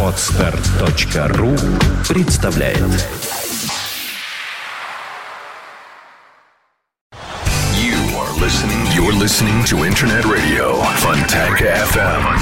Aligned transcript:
Отстар.ру 0.00 1.56
представляет 2.08 2.78
You 7.74 7.96
are 8.16 8.32
listening. 8.40 8.86
You're 8.94 9.12
listening 9.12 9.64
to 9.64 9.84
Internet 9.84 10.24
Radio. 10.24 10.76
Fontanka 10.98 11.64
FM. 11.90 12.38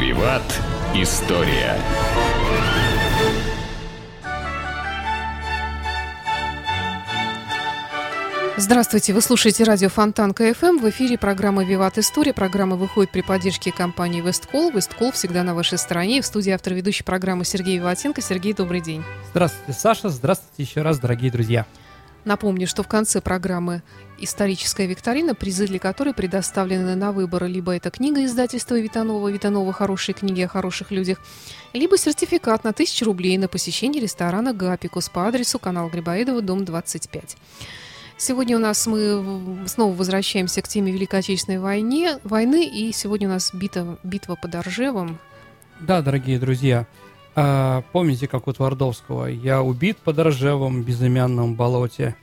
Виват. 0.00 0.60
История. 0.94 1.76
Здравствуйте, 8.58 9.12
вы 9.12 9.20
слушаете 9.20 9.64
радио 9.64 9.90
Фонтанка 9.90 10.32
FM. 10.32 10.78
В 10.78 10.88
эфире 10.88 11.18
программа 11.18 11.62
«Виват 11.62 11.98
История». 11.98 12.32
Программа 12.32 12.76
выходит 12.76 13.12
при 13.12 13.20
поддержке 13.20 13.70
компании 13.70 14.22
«WestCall». 14.22 14.70
«WestCall» 14.70 15.12
всегда 15.12 15.42
на 15.42 15.54
вашей 15.54 15.76
стороне. 15.76 16.18
И 16.18 16.20
в 16.22 16.26
студии 16.26 16.52
автор, 16.52 16.72
ведущий 16.72 17.04
программы 17.04 17.44
Сергей 17.44 17.76
Виватенко. 17.76 18.22
Сергей, 18.22 18.54
добрый 18.54 18.80
день. 18.80 19.04
Здравствуйте, 19.28 19.78
Саша. 19.78 20.08
Здравствуйте 20.08 20.62
еще 20.62 20.80
раз, 20.80 20.98
дорогие 20.98 21.30
друзья. 21.30 21.66
Напомню, 22.24 22.66
что 22.66 22.82
в 22.82 22.88
конце 22.88 23.20
программы 23.20 23.82
историческая 24.18 24.86
викторина, 24.86 25.34
призы 25.34 25.66
для 25.66 25.78
которой 25.78 26.14
предоставлены 26.14 26.94
на 26.94 27.12
выбор. 27.12 27.44
Либо 27.44 27.76
это 27.76 27.90
книга 27.90 28.24
издательства 28.24 28.80
Витанова, 28.80 29.28
Витанова 29.28 29.70
«Хорошие 29.74 30.14
книги 30.14 30.40
о 30.40 30.48
хороших 30.48 30.90
людях», 30.90 31.18
либо 31.74 31.98
сертификат 31.98 32.64
на 32.64 32.70
1000 32.70 33.04
рублей 33.04 33.36
на 33.36 33.48
посещение 33.48 34.02
ресторана 34.02 34.54
«Гапикус» 34.54 35.10
по 35.10 35.28
адресу 35.28 35.58
канал 35.58 35.90
Грибоедова, 35.90 36.40
дом 36.40 36.64
25. 36.64 37.36
Сегодня 38.18 38.56
у 38.56 38.60
нас 38.60 38.86
мы 38.86 39.66
снова 39.66 39.94
возвращаемся 39.94 40.62
к 40.62 40.68
теме 40.68 40.90
Великой 40.90 41.20
Отечественной 41.20 41.58
войне, 41.58 42.18
войны, 42.24 42.66
и 42.66 42.90
сегодня 42.92 43.28
у 43.28 43.32
нас 43.32 43.52
битва, 43.52 43.98
битва 44.02 44.36
под 44.36 44.54
Оржевом. 44.54 45.18
Да, 45.80 46.00
дорогие 46.00 46.38
друзья, 46.38 46.86
а, 47.34 47.82
помните, 47.92 48.26
как 48.26 48.46
у 48.48 48.52
Твардовского 48.54 49.26
«Я 49.26 49.60
убит 49.60 49.98
под 49.98 50.18
Ржевом 50.18 50.82
безымянном 50.82 51.56
болоте, 51.56 52.16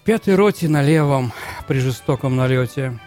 в 0.00 0.02
пятой 0.02 0.34
роте 0.34 0.68
на 0.68 0.82
левом 0.82 1.32
при 1.68 1.78
жестоком 1.78 2.34
налете». 2.34 2.98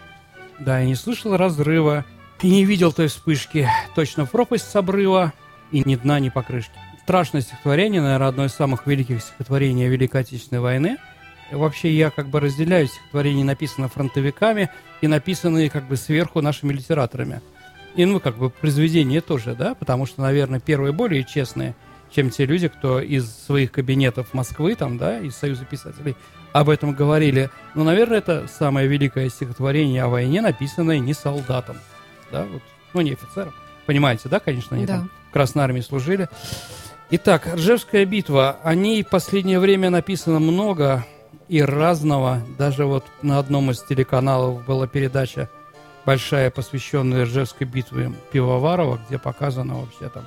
Да, 0.58 0.80
я 0.80 0.86
не 0.86 0.94
слышал 0.94 1.36
разрыва 1.36 2.06
и 2.40 2.48
не 2.48 2.64
видел 2.64 2.90
той 2.90 3.08
вспышки, 3.08 3.68
точно 3.94 4.24
в 4.24 4.30
пропасть 4.30 4.70
с 4.70 4.74
обрыва 4.76 5.34
и 5.72 5.82
ни 5.84 5.94
дна, 5.94 6.20
ни 6.20 6.30
покрышки. 6.30 6.72
Страшное 7.02 7.42
стихотворение, 7.42 8.00
наверное, 8.00 8.28
одно 8.28 8.46
из 8.46 8.54
самых 8.54 8.86
великих 8.86 9.20
стихотворений 9.20 9.88
Великой 9.88 10.22
Отечественной 10.22 10.62
войны– 10.62 10.96
Вообще 11.50 11.92
я 11.92 12.10
как 12.10 12.28
бы 12.28 12.40
разделяю 12.40 12.88
стихотворения, 12.88 13.44
написанные 13.44 13.88
фронтовиками 13.88 14.70
и 15.00 15.08
написанные 15.08 15.70
как 15.70 15.88
бы 15.88 15.96
сверху 15.96 16.40
нашими 16.42 16.72
литераторами. 16.72 17.40
И, 17.94 18.04
ну, 18.04 18.20
как 18.20 18.36
бы 18.36 18.50
произведения 18.50 19.20
тоже, 19.20 19.54
да, 19.54 19.74
потому 19.74 20.06
что, 20.06 20.22
наверное, 20.22 20.60
первые 20.60 20.92
более 20.92 21.24
честные, 21.24 21.74
чем 22.10 22.30
те 22.30 22.44
люди, 22.46 22.68
кто 22.68 23.00
из 23.00 23.28
своих 23.30 23.72
кабинетов 23.72 24.34
Москвы, 24.34 24.74
там, 24.74 24.98
да, 24.98 25.18
из 25.18 25.36
Союза 25.36 25.64
писателей 25.64 26.14
об 26.52 26.70
этом 26.70 26.92
говорили. 26.92 27.50
Ну, 27.74 27.84
наверное, 27.84 28.18
это 28.18 28.46
самое 28.48 28.86
великое 28.86 29.28
стихотворение 29.30 30.02
о 30.02 30.08
войне, 30.08 30.40
написанное 30.40 30.98
не 30.98 31.14
солдатом, 31.14 31.76
да, 32.30 32.44
вот, 32.44 32.62
ну, 32.94 33.00
не 33.00 33.12
офицером. 33.12 33.52
Понимаете, 33.86 34.28
да, 34.28 34.38
конечно, 34.38 34.76
они 34.76 34.86
да. 34.86 34.98
там 34.98 35.10
в 35.30 35.32
Красной 35.32 35.64
Армии 35.64 35.80
служили. 35.80 36.28
Итак, 37.10 37.48
Ржевская 37.54 38.04
битва. 38.04 38.58
О 38.62 38.74
ней 38.74 39.02
в 39.02 39.08
последнее 39.08 39.60
время 39.60 39.88
написано 39.88 40.40
много, 40.40 41.06
и 41.48 41.62
разного. 41.62 42.42
Даже 42.58 42.84
вот 42.84 43.04
на 43.22 43.38
одном 43.38 43.70
из 43.70 43.82
телеканалов 43.82 44.64
была 44.64 44.86
передача 44.86 45.48
большая, 46.04 46.50
посвященная 46.50 47.24
Ржевской 47.24 47.66
битве 47.66 48.12
Пивоварова, 48.32 49.00
где 49.06 49.18
показано 49.18 49.80
вообще 49.80 50.08
там 50.08 50.24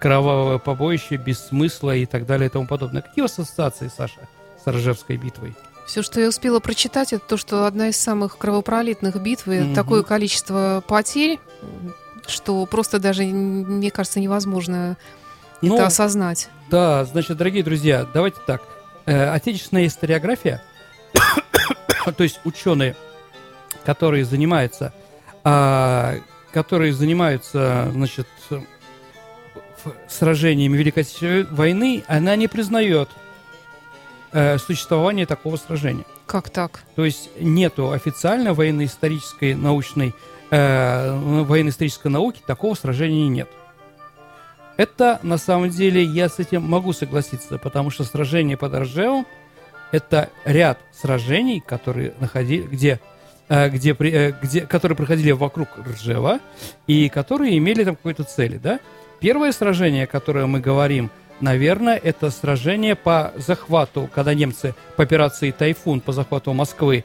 кровавое 0.00 0.58
побоище, 0.58 1.16
без 1.16 1.46
смысла 1.46 1.94
и 1.94 2.06
так 2.06 2.26
далее 2.26 2.48
и 2.48 2.50
тому 2.50 2.66
подобное. 2.66 3.02
Какие 3.02 3.26
ассоциации, 3.26 3.90
Саша, 3.94 4.28
с 4.64 4.66
Ржевской 4.66 5.16
битвой? 5.16 5.54
Все, 5.86 6.02
что 6.02 6.20
я 6.20 6.28
успела 6.28 6.60
прочитать, 6.60 7.12
это 7.12 7.22
то, 7.26 7.36
что 7.36 7.66
одна 7.66 7.88
из 7.88 7.96
самых 7.96 8.38
кровопролитных 8.38 9.20
битв, 9.20 9.48
и 9.48 9.60
угу. 9.60 9.74
такое 9.74 10.02
количество 10.02 10.82
потерь, 10.86 11.38
что 12.26 12.64
просто 12.64 12.98
даже, 12.98 13.24
мне 13.24 13.90
кажется, 13.90 14.20
невозможно 14.20 14.96
ну, 15.60 15.74
это 15.74 15.86
осознать. 15.86 16.48
Да, 16.70 17.04
значит, 17.04 17.36
дорогие 17.36 17.62
друзья, 17.62 18.06
давайте 18.14 18.38
так– 18.46 18.62
отечественная 19.06 19.86
историография, 19.86 20.62
то 22.16 22.22
есть 22.22 22.40
ученые, 22.44 22.96
которые 23.84 24.24
занимаются, 24.24 24.92
э, 25.44 26.20
которые 26.52 26.92
занимаются, 26.92 27.90
значит, 27.92 28.26
сражениями 30.08 30.76
Великой 30.76 31.00
Отечественной 31.00 31.44
войны, 31.44 32.04
она 32.06 32.36
не 32.36 32.48
признает 32.48 33.08
э, 34.32 34.58
существование 34.58 35.26
такого 35.26 35.56
сражения. 35.56 36.04
Как 36.26 36.50
так? 36.50 36.82
То 36.96 37.04
есть 37.04 37.30
нету 37.40 37.92
официально 37.92 38.54
военно-исторической 38.54 39.54
научной 39.54 40.14
э, 40.50 41.18
военно-исторической 41.44 42.08
науки 42.08 42.40
такого 42.46 42.74
сражения 42.74 43.28
нет. 43.28 43.48
Это, 44.80 45.20
на 45.22 45.36
самом 45.36 45.68
деле, 45.68 46.02
я 46.02 46.30
с 46.30 46.38
этим 46.38 46.62
могу 46.62 46.94
согласиться, 46.94 47.58
потому 47.58 47.90
что 47.90 48.02
сражение 48.02 48.56
под 48.56 48.72
Ржевом– 48.72 49.26
это 49.92 50.30
ряд 50.46 50.78
сражений, 50.90 51.60
которые 51.60 52.14
находили, 52.18 52.62
где, 52.62 52.98
э, 53.50 53.68
где, 53.68 53.90
э, 53.90 54.32
где, 54.40 54.62
которые 54.62 54.96
проходили 54.96 55.32
вокруг 55.32 55.68
Ржева 55.86 56.40
и 56.86 57.10
которые 57.10 57.58
имели 57.58 57.84
там 57.84 57.94
какой-то 57.94 58.24
цели, 58.24 58.56
да? 58.56 58.80
Первое 59.20 59.52
сражение, 59.52 60.04
о 60.04 60.06
котором 60.06 60.52
мы 60.52 60.60
говорим, 60.60 61.10
наверное, 61.42 61.98
это 61.98 62.30
сражение 62.30 62.94
по 62.94 63.34
захвату, 63.36 64.08
когда 64.14 64.32
немцы 64.32 64.74
по 64.96 65.02
операции 65.02 65.50
«Тайфун» 65.50 66.00
по 66.00 66.12
захвату 66.12 66.54
Москвы 66.54 67.04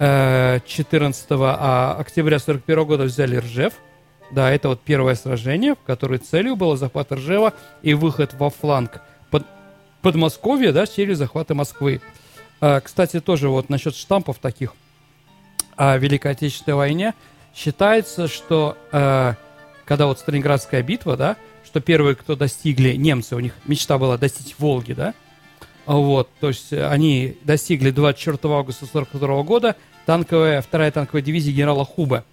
14 0.00 1.30
э, 1.30 1.34
а 1.38 1.96
октября 1.96 2.38
1941 2.38 2.84
года 2.84 3.04
взяли 3.04 3.36
Ржев– 3.36 3.74
да, 4.30 4.50
это 4.50 4.68
вот 4.68 4.80
первое 4.80 5.14
сражение, 5.14 5.74
в 5.74 5.86
которой 5.86 6.18
целью 6.18 6.56
было 6.56 6.76
захват 6.76 7.12
Ржева 7.12 7.52
и 7.82 7.94
выход 7.94 8.34
во 8.34 8.50
фланг 8.50 9.00
под 9.30 9.44
Подмосковья, 10.02 10.72
да, 10.72 10.86
через 10.86 11.18
захваты 11.18 11.54
Москвы. 11.54 12.00
А, 12.60 12.80
кстати, 12.80 13.20
тоже 13.20 13.48
вот 13.48 13.68
насчет 13.68 13.94
штампов 13.94 14.38
таких 14.38 14.74
о 15.76 15.96
Великой 15.96 16.32
Отечественной 16.32 16.76
войне. 16.76 17.14
Считается, 17.54 18.28
что 18.28 18.76
э, 18.92 19.34
когда 19.84 20.06
вот 20.06 20.18
Сталинградская 20.18 20.82
битва, 20.82 21.16
да, 21.16 21.36
что 21.64 21.80
первые, 21.80 22.16
кто 22.16 22.36
достигли 22.36 22.94
немцы, 22.94 23.36
у 23.36 23.40
них 23.40 23.54
мечта 23.66 23.98
была 23.98 24.18
достичь 24.18 24.54
Волги, 24.58 24.92
да, 24.92 25.14
вот, 25.86 26.30
то 26.40 26.48
есть 26.48 26.72
они 26.72 27.36
достигли 27.42 27.90
24 27.90 28.36
августа 28.54 28.86
1942 28.86 29.42
года 29.42 29.76
танковая, 30.06 30.62
вторая 30.62 30.90
танковая 30.90 31.22
дивизия 31.22 31.52
генерала 31.52 31.84
Хуба 31.84 32.24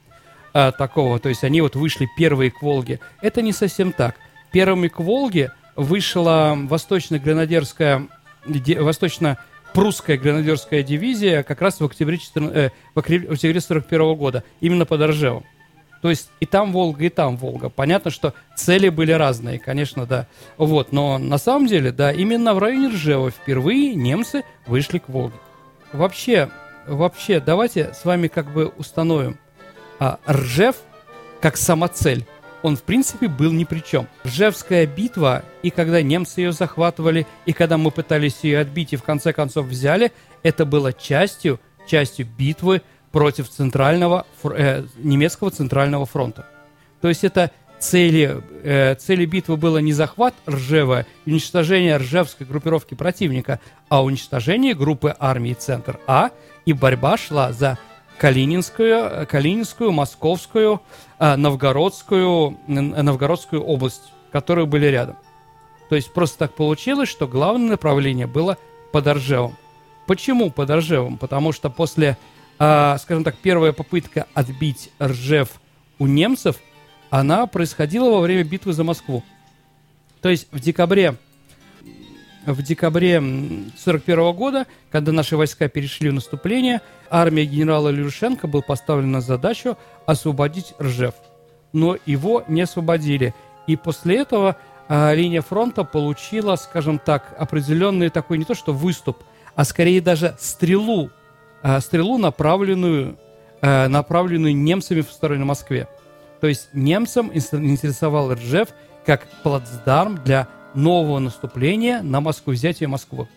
а, 0.54 0.72
такого, 0.72 1.20
то 1.20 1.30
есть 1.30 1.44
они 1.44 1.62
вот 1.62 1.76
вышли 1.76 2.10
первые 2.18 2.52
к 2.52 2.62
Волге. 2.62 3.00
Это 3.22 3.42
не 3.42 3.54
совсем 3.54 3.94
так. 3.94 4.16
Первыми 4.52 4.90
к 4.90 5.00
Волге 5.00 5.54
вышла 5.78 6.58
восточно-гренадерская, 6.58 8.08
восточно-прусская 8.46 10.18
гренадерская 10.18 10.84
дивизия 10.84 11.44
как 11.44 11.62
раз 11.62 11.80
в 11.80 11.86
октябре, 11.86 12.18
14, 12.18 12.56
э, 12.56 12.72
в 12.94 13.00
октябре 13.00 13.62
41 13.62 14.16
года, 14.16 14.44
именно 14.60 14.86
под 14.86 15.02
Ржевом. 15.02 15.46
То 16.02 16.10
есть 16.10 16.30
и 16.40 16.46
там 16.46 16.74
Волга, 16.74 17.06
и 17.06 17.10
там 17.10 17.38
Волга. 17.38 17.70
Понятно, 17.70 18.12
что 18.12 18.34
цели 18.56 18.90
были 18.90 19.12
разные, 19.12 19.60
конечно, 19.60 20.06
да. 20.06 20.28
Вот, 20.58 20.92
но 20.92 21.18
на 21.18 21.38
самом 21.38 21.68
деле, 21.68 21.92
да, 21.92 22.12
именно 22.12 22.54
в 22.56 22.60
районе 22.60 22.90
Ржева 22.90 23.32
впервые 23.32 23.94
немцы 23.96 24.44
вышли 24.66 24.98
к 24.98 25.08
Волге. 25.08 25.36
Вообще, 25.94 26.50
вообще, 26.88 27.40
давайте 27.40 27.94
с 27.94 28.04
вами 28.04 28.28
как 28.28 28.52
бы 28.52 28.68
установим– 28.78 29.38
а 30.02 30.20
Ржев, 30.28 30.78
как 31.42 31.58
самоцель, 31.58 32.26
он, 32.64 32.76
в 32.76 32.82
принципе, 32.82 33.28
был 33.28 33.52
ни 33.52 33.66
при 33.66 33.80
чем. 33.80 34.08
Ржевская 34.26 34.88
битва, 34.88 35.44
и 35.62 35.70
когда 35.70 36.02
немцы 36.02 36.42
ее 36.42 36.54
захватывали, 36.54 37.28
и 37.46 37.54
когда 37.54 37.78
мы 37.78 37.92
пытались 37.92 38.40
ее 38.42 38.60
отбить, 38.60 38.94
и 38.94 38.96
в 38.96 39.04
конце 39.04 39.32
концов 39.32 39.68
взяли, 39.68 40.12
это 40.42 40.66
было 40.66 40.92
частью, 40.92 41.60
частью 41.88 42.26
битвы 42.26 42.82
против 43.12 43.48
центрального, 43.48 44.26
э, 44.44 44.86
немецкого 44.98 45.52
центрального 45.52 46.08
фронта. 46.08 46.48
То 47.00 47.08
есть 47.08 47.24
это 47.24 47.52
цели, 47.80 48.42
э, 48.64 48.96
цели 48.96 49.26
битвы 49.26 49.56
было 49.56 49.78
не 49.78 49.94
захват 49.94 50.34
Ржева, 50.50 51.06
уничтожение 51.28 51.98
ржевской 51.98 52.48
группировки 52.48 52.96
противника, 52.96 53.60
а 53.88 54.04
уничтожение 54.04 54.74
группы 54.74 55.16
армии 55.20 55.54
Центр 55.54 56.00
А, 56.08 56.32
и 56.66 56.74
борьба 56.74 57.18
шла 57.18 57.54
за 57.54 57.78
Калининскую, 58.22 59.26
Калининскую, 59.26 59.92
Московскую, 59.92 60.80
э, 61.18 61.36
Новгородскую, 61.36 62.56
Новгородскую 62.68 63.64
область, 63.64 64.14
которые 64.32 64.68
были 64.68 64.86
рядом. 64.86 65.18
То 65.90 65.96
есть 65.96 66.14
просто 66.14 66.38
так 66.38 66.54
получилось, 66.54 67.10
что 67.10 67.28
главное 67.28 67.72
направление 67.72 68.28
было 68.28 68.60
под 68.92 69.08
Оржевом. 69.08 69.58
Почему 70.06 70.52
под 70.52 70.70
Оржевом? 70.70 71.18
Потому 71.18 71.52
что 71.52 71.72
после 71.72 72.16
а, 72.60 73.00
скажем 73.00 73.24
так, 73.24 73.36
первая 73.38 73.72
попытка 73.72 74.28
отбить 74.36 74.92
Ржев 75.02 75.60
у 75.98 76.06
немцев, 76.06 76.58
она 77.10 77.48
происходила 77.48 78.12
во 78.12 78.22
время 78.22 78.44
битвы 78.44 78.74
за 78.74 78.84
Москву. 78.84 79.24
То 80.22 80.30
есть 80.30 80.48
в 80.52 80.60
декабре 80.60 81.16
в 82.46 82.62
декабре 82.62 83.18
1941 83.18 84.34
года, 84.34 84.66
когда 84.92 85.12
наши 85.12 85.38
войска 85.38 85.68
перешли 85.68 86.10
в 86.10 86.14
наступление, 86.14 86.82
армия 87.10 87.46
генерала 87.46 87.90
Люшенко 87.90 88.48
был 88.48 88.62
поставлена 88.62 89.22
задачу 89.22 89.78
освободить 90.06 90.74
Ржев. 90.80 91.14
Но 91.74 91.98
его 92.06 92.44
не 92.48 92.62
освободили. 92.62 93.34
И 93.68 93.76
после 93.76 94.18
этого 94.18 94.58
а, 94.88 95.14
линия 95.14 95.42
фронта 95.42 95.84
получила, 95.84 96.56
скажем 96.56 97.00
так, 97.00 97.36
определенный 97.38 98.10
такой 98.10 98.38
не 98.38 98.46
то 98.46 98.56
что 98.56 98.74
выступ, 98.74 99.24
а 99.56 99.64
скорее 99.64 100.02
даже 100.02 100.36
стрелу, 100.40 101.12
а, 101.62 101.80
стрелу, 101.80 102.18
направленную, 102.18 103.18
а, 103.62 103.88
направленную 103.88 104.56
немцами 104.56 105.02
в 105.02 105.12
сторону 105.12 105.46
Москве. 105.46 105.88
То 106.42 106.48
есть 106.48 106.70
немцам 106.74 107.32
интересовал 107.34 108.34
Ржев 108.34 108.70
как 109.06 109.28
плацдарм 109.44 110.24
для 110.24 110.48
нового 110.74 111.20
наступления 111.20 112.02
на 112.02 112.22
Москву, 112.22 112.54
взятие 112.54 112.88
Москвы. 112.88 113.28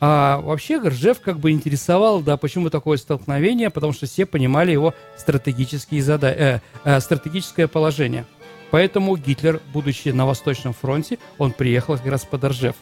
А 0.00 0.38
вообще 0.40 0.78
Ржев 0.78 1.20
как 1.20 1.38
бы 1.38 1.50
интересовал, 1.50 2.20
да, 2.20 2.36
почему 2.36 2.68
такое 2.68 2.98
столкновение, 2.98 3.70
потому 3.70 3.92
что 3.92 4.06
все 4.06 4.26
понимали 4.26 4.72
его 4.72 4.94
стратегические 5.16 6.02
зада... 6.02 6.30
э, 6.30 6.60
э, 6.84 7.00
стратегическое 7.00 7.68
положение. 7.68 8.26
Поэтому 8.70 9.16
Гитлер, 9.16 9.60
будучи 9.72 10.08
на 10.08 10.26
Восточном 10.26 10.72
фронте, 10.72 11.18
он 11.38 11.52
приехал 11.52 11.96
как 11.96 12.06
раз 12.06 12.24
под 12.24 12.44
Ржев. 12.44 12.76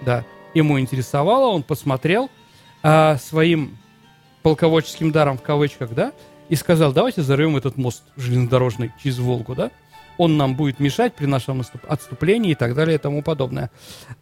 Да, 0.00 0.24
ему 0.54 0.80
интересовало, 0.80 1.48
он 1.48 1.62
посмотрел 1.62 2.30
а, 2.82 3.16
своим 3.18 3.76
полководческим 4.42 5.12
даром 5.12 5.36
в 5.36 5.42
кавычках, 5.42 5.92
да, 5.92 6.12
и 6.48 6.56
сказал, 6.56 6.92
давайте 6.92 7.20
взорвем 7.20 7.56
этот 7.56 7.76
мост 7.76 8.04
железнодорожный 8.16 8.92
через 9.02 9.18
Волгу, 9.18 9.54
да, 9.54 9.70
он 10.18 10.36
нам 10.36 10.54
будет 10.54 10.80
мешать 10.80 11.14
при 11.14 11.26
нашем 11.26 11.62
отступлении 11.88 12.50
и 12.50 12.54
так 12.54 12.74
далее 12.74 12.96
и 12.96 12.98
тому 12.98 13.22
подобное. 13.22 13.70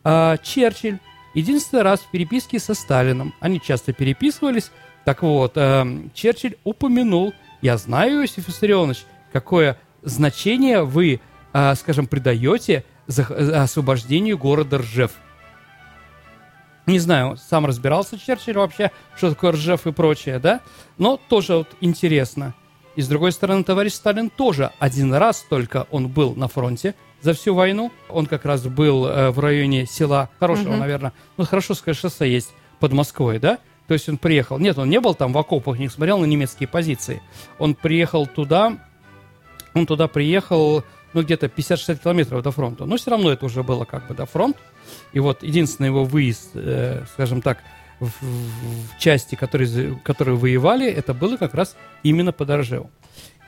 А, 0.05 0.37
Черчилль 0.37 0.99
единственный 1.35 1.83
раз 1.83 2.01
в 2.01 2.11
переписке 2.11 2.59
со 2.59 2.75
Сталином, 2.75 3.35
они 3.41 3.61
часто 3.61 3.93
переписывались, 3.93 4.71
так 5.05 5.23
вот, 5.23 5.53
а, 5.57 5.87
Черчилль 6.15 6.57
упомянул, 6.65 7.35
я 7.63 7.77
знаю, 7.79 8.21
Иосиф 8.21 8.47
Виссарионович, 8.47 9.05
какое 9.33 9.79
значение 10.03 10.85
вы, 10.85 11.21
а, 11.53 11.75
скажем, 11.75 12.07
придаете 12.07 12.85
за, 13.07 13.63
освобождению 13.63 14.39
города 14.39 14.79
Ржев. 14.79 15.13
Не 16.87 17.01
знаю, 17.01 17.37
сам 17.37 17.67
разбирался 17.67 18.19
Черчилль 18.19 18.59
вообще, 18.59 18.93
что 19.17 19.31
такое 19.31 19.53
Ржев 19.53 19.87
и 19.87 19.93
прочее, 19.93 20.39
да? 20.39 20.61
Но 20.99 21.19
тоже 21.29 21.57
вот 21.57 21.69
интересно– 21.81 22.55
и 22.97 23.03
с 23.03 23.09
другой 23.09 23.33
стороны, 23.33 23.63
товарищ 23.63 23.93
Сталин 23.93 24.31
тоже 24.31 24.73
один 24.79 25.13
раз 25.15 25.45
только 25.49 25.87
он 25.91 26.09
был 26.09 26.35
на 26.35 26.49
фронте 26.49 26.95
за 27.21 27.35
всю 27.35 27.55
войну. 27.55 27.93
Он 28.09 28.27
как 28.27 28.47
раз 28.47 28.63
был 28.63 29.07
э, 29.07 29.31
в 29.31 29.39
районе 29.39 29.87
села, 29.87 30.31
хорошего, 30.41 30.71
угу. 30.71 30.79
наверное, 30.79 31.13
ну, 31.37 31.45
хорошо 31.45 31.75
сказать, 31.75 31.99
шоссе 31.99 32.31
есть 32.31 32.55
под 32.81 32.93
Москвой, 32.93 33.39
да? 33.39 33.59
То 33.87 33.95
есть 33.95 34.09
он 34.09 34.17
приехал, 34.17 34.59
нет, 34.59 34.79
он 34.79 34.89
не 34.89 34.99
был 34.99 35.15
там 35.15 35.33
в 35.33 35.39
окопах, 35.39 35.79
не 35.79 35.89
смотрел 35.89 36.19
на 36.19 36.25
немецкие 36.25 36.69
позиции. 36.69 37.23
Он 37.59 37.75
приехал 37.75 38.27
туда, 38.27 38.79
он 39.75 39.87
туда 39.87 40.09
приехал, 40.09 40.83
ну, 41.13 41.23
где-то 41.23 41.47
50-60 41.47 42.03
километров 42.03 42.43
до 42.43 42.51
фронта. 42.51 42.87
Но 42.87 42.97
все 42.97 43.11
равно 43.11 43.31
это 43.31 43.45
уже 43.45 43.63
было 43.63 43.85
как 43.85 44.09
бы 44.09 44.15
до 44.15 44.27
фронт. 44.27 44.57
И 45.13 45.21
вот 45.21 45.43
единственный 45.43 45.87
его 45.87 46.05
выезд, 46.05 46.51
э, 46.55 47.05
скажем 47.13 47.43
так, 47.43 47.59
в, 48.01 48.09
в 48.09 48.99
части, 48.99 49.35
которые, 49.35 49.99
которые 50.05 50.37
воевали, 50.37 50.87
это 50.87 51.15
было 51.15 51.37
как 51.37 51.55
раз 51.55 51.77
именно 52.03 52.33
под 52.33 52.51
Ржевом. 52.51 52.91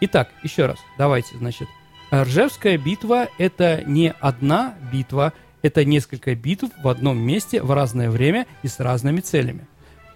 Итак, 0.01 0.31
еще 0.43 0.67
раз, 0.67 0.79
давайте, 0.97 1.37
значит, 1.37 1.69
Ржевская 2.13 2.79
битва– 2.79 3.29
это 3.39 3.83
не 3.85 4.15
одна 4.21 4.75
битва, 4.93 5.33
это 5.63 5.85
несколько 5.85 6.35
битв 6.35 6.71
в 6.83 6.89
одном 6.89 7.19
месте 7.19 7.63
в 7.63 7.73
разное 7.73 8.11
время 8.11 8.47
и 8.63 8.69
с 8.69 8.81
разными 8.81 9.21
целями. 9.21 9.67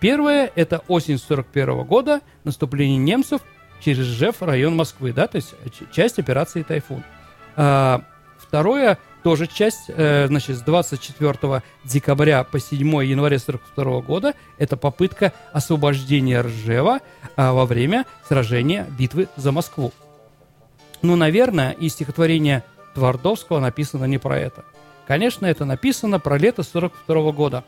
Первое– 0.00 0.50
это 0.54 0.82
осень 0.88 1.18
41 1.18 1.84
года, 1.84 2.20
наступление 2.44 2.96
немцев 2.96 3.42
через 3.80 4.06
Ржев, 4.06 4.40
район 4.40 4.76
Москвы, 4.76 5.12
да, 5.12 5.26
то 5.26 5.36
есть 5.36 5.54
часть 5.92 6.18
операции 6.18 6.62
«Тайфун». 6.62 7.04
А, 7.56 8.02
второе 8.38 8.98
тоже 9.22 9.46
часть, 9.46 9.84
э, 9.88 10.26
значит, 10.26 10.56
с 10.56 10.60
24 10.62 11.62
декабря 11.84 12.44
по 12.44 12.58
7 12.58 13.04
января 13.04 13.38
42 13.38 14.00
года, 14.00 14.34
это 14.58 14.76
попытка 14.76 15.32
освобождения 15.52 16.40
Ржева 16.40 17.00
а, 17.36 17.52
во 17.52 17.66
время 17.66 18.06
сражения 18.28 18.86
битвы 18.98 19.28
за 19.36 19.52
Москву. 19.52 19.92
Ну, 21.02 21.16
наверное, 21.16 21.72
и 21.72 21.88
стихотворение 21.88 22.64
Твардовского 22.94 23.60
написано 23.60 24.04
не 24.04 24.18
про 24.18 24.38
это. 24.38 24.64
Конечно, 25.06 25.46
это 25.46 25.64
написано 25.64 26.20
про 26.20 26.36
лето 26.36 26.62
42 26.62 27.32
года. 27.32 27.64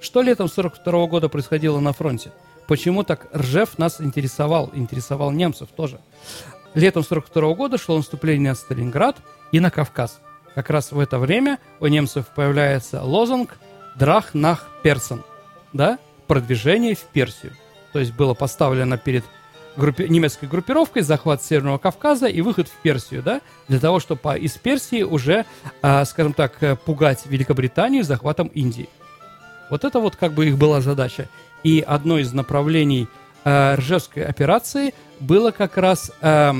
Что 0.00 0.22
летом 0.22 0.48
42 0.48 1.06
года 1.06 1.28
происходило 1.28 1.80
на 1.80 1.92
фронте? 1.92 2.32
Почему 2.66 3.04
так 3.04 3.28
Ржев 3.34 3.78
нас 3.78 4.00
интересовал, 4.00 4.70
интересовал 4.74 5.30
немцев 5.30 5.68
тоже? 5.76 6.00
Летом 6.74 7.04
42 7.04 7.54
года 7.54 7.78
шло 7.78 7.96
наступление 7.96 8.50
на 8.50 8.56
Сталинград 8.56 9.16
и 9.52 9.60
на 9.60 9.70
Кавказ– 9.70 10.20
как 10.56 10.70
раз 10.70 10.90
в 10.90 10.98
это 10.98 11.18
время 11.18 11.58
у 11.80 11.86
немцев 11.86 12.28
появляется 12.34 13.02
лозунг 13.02 13.58
«Драх 13.94 14.32
нах 14.32 14.66
Персен», 14.82 15.22
да, 15.74 15.98
продвижение 16.26 16.94
в 16.94 17.02
Персию. 17.02 17.52
То 17.92 17.98
есть 17.98 18.14
было 18.14 18.32
поставлено 18.32 18.96
перед 18.96 19.22
группи- 19.76 20.08
немецкой 20.08 20.46
группировкой 20.46 21.02
захват 21.02 21.42
Северного 21.42 21.76
Кавказа 21.76 22.26
и 22.26 22.40
выход 22.40 22.68
в 22.68 22.82
Персию, 22.82 23.22
да, 23.22 23.42
для 23.68 23.78
того, 23.78 24.00
чтобы 24.00 24.38
из 24.38 24.52
Персии 24.52 25.02
уже, 25.02 25.44
э, 25.82 26.04
скажем 26.06 26.32
так, 26.32 26.58
пугать 26.86 27.26
Великобританию 27.26 28.02
захватом 28.02 28.46
Индии. 28.48 28.88
Вот 29.68 29.84
это 29.84 30.00
вот 30.00 30.16
как 30.16 30.32
бы 30.32 30.46
их 30.46 30.56
была 30.56 30.80
задача. 30.80 31.28
И 31.64 31.84
одно 31.86 32.18
из 32.18 32.32
направлений 32.32 33.08
э, 33.44 33.74
Ржевской 33.74 34.24
операции 34.24 34.94
было 35.20 35.50
как 35.50 35.76
раз 35.76 36.10
э, 36.22 36.52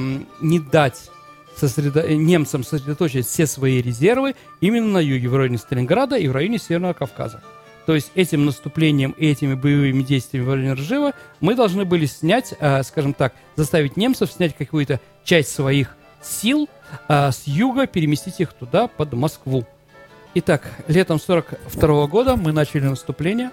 не 0.43 0.61
дать 0.61 1.11
сосредо... 1.57 2.07
немцам 2.15 2.65
сосредоточить 2.65 3.27
все 3.27 3.47
свои 3.47 3.81
резервы 3.81 4.35
именно 4.61 4.89
на 4.89 4.99
юге, 4.99 5.29
в 5.29 5.37
районе 5.37 5.59
Сталинграда 5.59 6.17
и 6.17 6.29
в 6.29 6.33
районе 6.33 6.59
Северного 6.59 6.93
Кавказа. 6.93 7.43
То 7.87 7.95
есть 7.95 8.11
этим 8.15 8.45
наступлением 8.45 9.13
и 9.13 9.27
этими 9.27 9.55
боевыми 9.55 10.03
действиями 10.03 10.45
в 10.45 10.53
районе 10.53 10.73
Ржева 10.73 11.13
мы 11.41 11.55
должны 11.55 11.85
были 11.85 12.07
снять, 12.07 12.55
э, 12.59 12.83
скажем 12.83 13.15
так, 13.15 13.33
заставить 13.55 13.97
немцев 13.97 14.31
снять 14.31 14.57
какую-то 14.57 15.01
часть 15.25 15.55
своих 15.55 15.97
сил 16.21 16.69
э, 17.09 17.31
с 17.31 17.47
юга, 17.47 17.87
переместить 17.87 18.41
их 18.41 18.53
туда, 18.53 18.89
под 18.89 19.13
Москву. 19.13 19.65
Итак, 20.35 20.69
летом 20.89 21.21
42 21.21 22.07
года 22.09 22.37
мы 22.37 22.53
начали 22.53 22.87
наступление. 22.87 23.51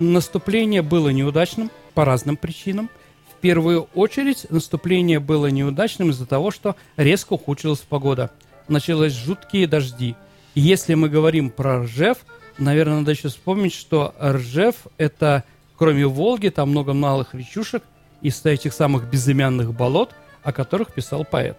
Наступление 0.00 0.82
было 0.82 1.10
неудачным 1.10 1.70
по 1.94 2.04
разным 2.04 2.36
причинам– 2.36 2.90
первую 3.44 3.90
очередь 3.94 4.46
наступление 4.48 5.20
было 5.20 5.48
неудачным 5.48 6.08
из-за 6.08 6.24
того, 6.24 6.50
что 6.50 6.76
резко 6.96 7.34
ухудшилась 7.34 7.80
погода. 7.80 8.30
Начались 8.68 9.12
жуткие 9.12 9.66
дожди. 9.66 10.16
И 10.54 10.62
если 10.62 10.94
мы 10.94 11.10
говорим 11.10 11.50
про 11.50 11.82
Ржев, 11.82 12.24
наверное, 12.56 13.00
надо 13.00 13.10
еще 13.10 13.28
вспомнить, 13.28 13.74
что 13.74 14.14
Ржев– 14.18 14.86
это, 14.96 15.44
кроме 15.76 16.06
Волги, 16.06 16.48
там 16.48 16.70
много 16.70 16.94
малых 16.94 17.34
речушек 17.34 17.82
из 18.22 18.42
этих 18.46 18.72
самых 18.72 19.10
безымянных 19.10 19.74
болот, 19.74 20.12
о 20.42 20.50
которых 20.50 20.94
писал 20.94 21.26
поэт. 21.26 21.58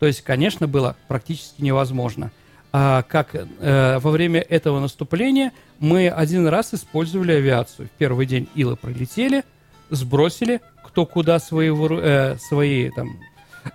То 0.00 0.04
есть, 0.04 0.20
конечно, 0.20 0.68
было 0.68 0.94
практически 1.08 1.62
невозможно. 1.62 2.32
А 2.70 3.02
как 3.02 3.34
э, 3.34 3.98
во 3.98 4.10
время 4.10 4.42
этого 4.42 4.78
наступления 4.78 5.52
мы 5.78 6.10
один 6.10 6.46
раз 6.48 6.74
использовали 6.74 7.32
авиацию. 7.32 7.88
В 7.88 7.92
первый 7.92 8.26
день 8.26 8.46
Илы 8.54 8.76
пролетели, 8.76 9.42
сбросили, 9.88 10.60
кто 10.88 11.06
куда 11.06 11.38
свои, 11.38 11.70
э, 11.70 12.36
свои 12.38 12.90
там 12.90 13.20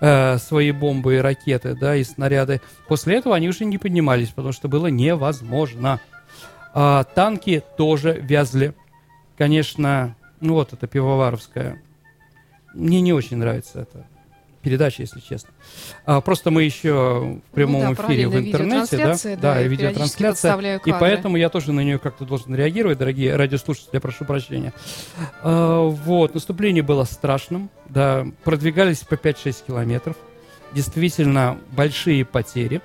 э, 0.01 0.38
свои 0.39 0.72
бомбы 0.72 1.15
и 1.15 1.20
ракеты, 1.20 1.75
да, 1.75 1.96
и 1.96 2.03
снаряды. 2.03 2.62
После 2.88 3.17
этого 3.17 3.36
они 3.36 3.48
уже 3.48 3.65
не 3.65 3.77
поднимались, 3.77 4.29
потому 4.29 4.51
что 4.51 4.67
было 4.67 4.88
невозможно. 4.88 6.00
А, 6.74 7.03
танки 7.03 7.63
тоже 7.77 8.13
вязли. 8.20 8.74
Конечно, 9.38 10.15
ну 10.39 10.55
вот 10.55 10.74
это 10.74 10.88
пивоваровская. 10.88 11.82
Мне 12.74 13.01
не 13.01 13.13
очень 13.13 13.38
нравится 13.38 13.82
это 13.82 14.08
передача, 14.63 15.01
если 15.01 15.20
честно. 15.20 15.50
А, 16.05 16.22
просто 16.22 16.50
мы 16.50 16.63
еще 16.63 17.41
в 17.48 17.53
прямом 17.53 17.84
ну, 17.84 17.96
да, 17.96 18.05
эфире 18.05 18.27
в 18.27 18.38
интернете, 18.38 18.98
да, 18.98 19.15
да, 19.24 19.36
да, 19.36 19.62
видеотрансляция, 19.62 20.79
и 20.86 20.91
поэтому 20.91 21.38
я 21.38 21.50
тоже 21.50 21.74
на 21.74 21.82
нее 21.82 22.00
как-то 22.00 22.25
должен 22.25 22.55
реагировать, 22.55 22.98
дорогие 22.98 23.36
радиослушатели, 23.36 23.91
я 23.93 24.01
прошу 24.01 24.25
прощения. 24.25 24.74
А, 25.41 25.82
вот, 25.88 26.34
наступление 26.34 26.84
было 26.84 27.03
страшным, 27.03 27.70
да, 27.89 28.25
продвигались 28.43 29.00
по 29.00 29.15
5-6 29.15 29.67
километров, 29.67 30.15
действительно 30.72 31.58
большие 31.72 32.25
потери, 32.25 32.82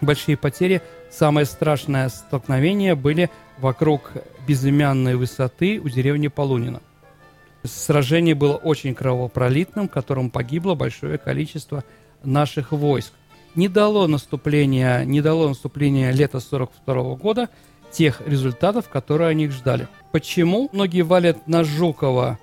большие 0.00 0.36
потери, 0.36 0.82
самое 1.10 1.46
страшное 1.46 2.08
столкновение 2.10 2.94
были 2.94 3.30
вокруг 3.58 4.12
безымянной 4.46 5.16
высоты 5.16 5.80
у 5.80 5.88
деревни 5.88 6.28
Полунина. 6.28 6.80
Сражение 7.64 8.34
было 8.34 8.56
очень 8.56 8.94
кровопролитным, 8.94 9.88
в 9.88 9.90
котором 9.90 10.30
погибло 10.30 10.74
большое 10.74 11.16
количество 11.16 11.82
наших 12.22 12.72
войск. 12.72 13.12
Не 13.54 13.68
дало 13.68 14.06
наступления, 14.06 15.04
не 15.04 15.22
дало 15.22 15.48
наступления 15.48 16.10
лета 16.10 16.40
42 16.40 17.14
года 17.16 17.48
тех 17.90 18.20
результатов, 18.26 18.88
которые 18.90 19.30
они 19.30 19.48
ждали. 19.48 19.88
Почему 20.12 20.68
многие 20.72 21.02
валят 21.02 21.46
на 21.46 21.64
Жукова? 21.64 22.38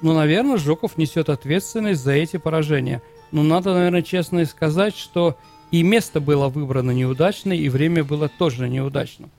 Ну, 0.00 0.12
наверное, 0.12 0.56
Жуков 0.56 0.98
несет 0.98 1.28
ответственность 1.28 2.02
за 2.02 2.12
эти 2.12 2.38
поражения. 2.38 3.00
Но 3.30 3.42
надо, 3.42 3.74
наверное, 3.74 4.02
честно 4.02 4.44
сказать, 4.44 4.96
что 4.96 5.36
и 5.70 5.82
место 5.82 6.20
было 6.20 6.48
выбрано 6.48 6.90
неудачное, 6.90 7.56
и 7.56 7.68
время 7.68 8.02
было 8.02 8.28
тоже 8.28 8.68
неудачным. 8.68 9.30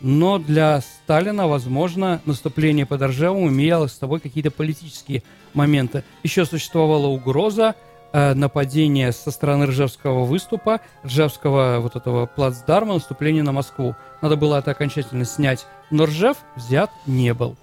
Но 0.00 0.38
для 0.38 0.80
Сталина, 0.80 1.48
возможно, 1.48 2.20
наступление 2.24 2.86
под 2.86 3.02
Ржевом 3.02 3.48
имело 3.48 3.88
с 3.88 3.98
собой 3.98 4.20
какие-то 4.20 4.50
политические 4.50 5.22
моменты. 5.54 6.04
Еще 6.22 6.44
существовала 6.44 7.06
угроза 7.06 7.74
э, 8.12 8.34
нападения 8.34 9.10
со 9.10 9.30
стороны 9.30 9.66
Ржевского 9.66 10.24
выступа, 10.24 10.80
Ржевского 11.04 11.80
вот 11.80 11.96
этого 11.96 12.26
плацдарма, 12.26 12.94
наступления 12.94 13.42
на 13.42 13.52
Москву. 13.52 13.96
Надо 14.22 14.36
было 14.36 14.58
это 14.58 14.70
окончательно 14.70 15.24
снять. 15.24 15.66
Но 15.90 16.06
Ржев 16.06 16.36
взят 16.54 16.90
не 17.06 17.34
был. 17.34 17.56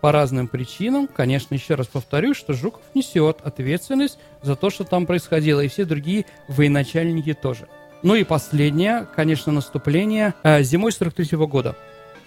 По 0.00 0.12
разным 0.12 0.48
причинам, 0.48 1.06
конечно, 1.06 1.54
еще 1.54 1.76
раз 1.76 1.86
повторю, 1.86 2.34
что 2.34 2.52
Жуков 2.52 2.82
несет 2.94 3.38
ответственность 3.42 4.18
за 4.42 4.54
то, 4.54 4.68
что 4.68 4.84
там 4.84 5.06
происходило, 5.06 5.60
и 5.60 5.68
все 5.68 5.86
другие 5.86 6.26
военачальники 6.46 7.32
тоже. 7.32 7.68
Ну 8.04 8.14
и 8.14 8.22
последнее, 8.22 9.06
конечно, 9.16 9.50
наступление 9.50 10.34
э, 10.42 10.62
зимой 10.62 10.92
43 10.92 11.24
-го 11.36 11.46
года. 11.46 11.74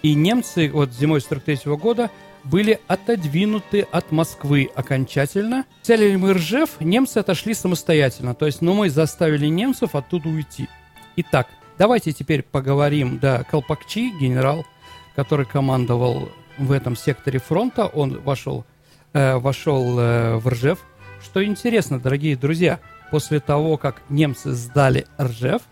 И 0.02 0.14
немцы 0.14 0.70
вот 0.72 0.92
зимой 0.92 1.20
43 1.20 1.66
-го 1.66 1.76
года 1.76 2.10
были 2.42 2.80
отодвинуты 2.88 3.86
от 3.92 4.10
Москвы 4.10 4.68
окончательно. 4.74 5.66
Взяли 5.84 6.16
мы 6.16 6.34
Ржев, 6.34 6.80
немцы 6.80 7.18
отошли 7.18 7.54
самостоятельно. 7.54 8.34
То 8.34 8.46
есть, 8.46 8.60
ну, 8.60 8.74
мы 8.74 8.90
заставили 8.90 9.46
немцев 9.46 9.94
оттуда 9.94 10.28
уйти. 10.28 10.66
Итак, 11.14 11.46
давайте 11.78 12.12
теперь 12.12 12.42
поговорим, 12.42 13.20
да, 13.20 13.44
Колпакчи, 13.44 14.10
генерал, 14.20 14.66
который 15.14 15.46
командовал 15.46 16.28
в 16.58 16.72
этом 16.72 16.96
секторе 16.96 17.38
фронта, 17.38 17.86
он 17.86 18.20
вошел, 18.20 18.64
э, 19.12 19.36
вошел 19.36 19.96
э, 20.00 20.38
в 20.38 20.48
Ржев. 20.48 20.80
Что 21.22 21.44
интересно, 21.44 22.00
дорогие 22.00 22.36
друзья, 22.36 22.80
После 23.10 23.40
того, 23.40 23.76
как 23.76 24.02
немцы 24.08 24.52
сдали 24.52 25.06
Ржев, 25.18 25.62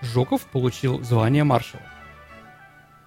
Жуков 0.00 0.42
получил 0.46 1.02
звание 1.02 1.44
маршала. 1.44 1.82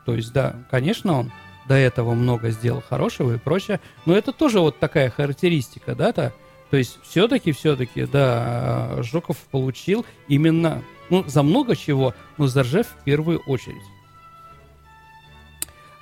То 0.05 0.15
есть, 0.15 0.33
да, 0.33 0.55
конечно, 0.69 1.19
он 1.19 1.31
до 1.67 1.75
этого 1.75 2.13
много 2.13 2.49
сделал 2.49 2.81
хорошего 2.81 3.35
и 3.35 3.37
прочее, 3.37 3.79
но 4.05 4.15
это 4.15 4.31
тоже 4.31 4.59
вот 4.59 4.79
такая 4.79 5.09
характеристика, 5.09 5.93
да, 5.93 6.11
то, 6.11 6.33
то 6.71 6.77
есть 6.77 6.99
все-таки, 7.03 7.51
все-таки, 7.51 8.05
да, 8.05 9.01
Жуков 9.03 9.37
получил 9.51 10.05
именно, 10.27 10.83
ну, 11.09 11.23
за 11.27 11.43
много 11.43 11.75
чего, 11.75 12.15
но 12.37 12.47
за 12.47 12.63
Ржев 12.63 12.87
в 12.87 13.03
первую 13.03 13.39
очередь. 13.41 13.83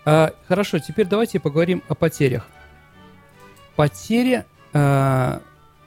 А, 0.06 0.34
хорошо, 0.48 0.80
теперь 0.80 1.06
давайте 1.06 1.42
поговорим 1.42 1.84
о 1.90 1.96
потерях. 1.96 2.48
Потери 3.76 4.46
а, 4.72 5.42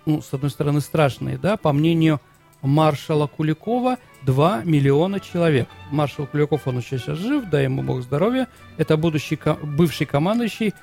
ну, 0.06 0.22
с 0.22 0.32
одной 0.32 0.50
стороны, 0.50 0.80
страшные, 0.80 1.38
да, 1.38 1.56
по 1.56 1.72
мнению 1.72 2.20
маршала 2.62 3.26
Куликова, 3.26 3.98
2 4.22 4.62
миллиона 4.64 5.20
человек. 5.20 5.68
Маршал 5.90 6.26
Куликов, 6.26 6.66
он 6.66 6.78
еще 6.78 6.98
сейчас 6.98 7.18
жив, 7.18 7.48
дай 7.48 7.64
ему 7.64 7.82
бог 7.82 8.02
здоровья. 8.02 8.48
Это 8.76 8.96
будущий, 8.96 9.38
бывший 9.62 10.06
командующий 10.06 10.74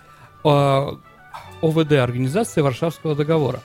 э, 0.43 0.87
ОВД, 1.61 1.91
Организации 1.93 2.61
Варшавского 2.61 3.15
договора. 3.15 3.61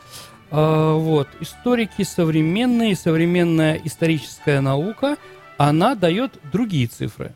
Э, 0.51 0.93
вот. 0.95 1.29
Историки 1.41 2.03
современные, 2.03 2.95
современная 2.97 3.81
историческая 3.85 4.61
наука, 4.61 5.17
она 5.57 5.95
дает 5.95 6.39
другие 6.53 6.87
цифры. 6.87 7.35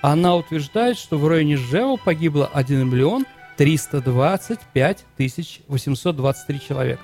Она 0.00 0.36
утверждает, 0.36 0.96
что 0.96 1.18
в 1.18 1.28
районе 1.28 1.56
Жева 1.56 1.96
погибло 1.96 2.50
1 2.52 2.88
миллион 2.88 3.26
325 3.56 5.04
тысяч 5.16 5.60
823 5.68 6.60
человека. 6.60 7.02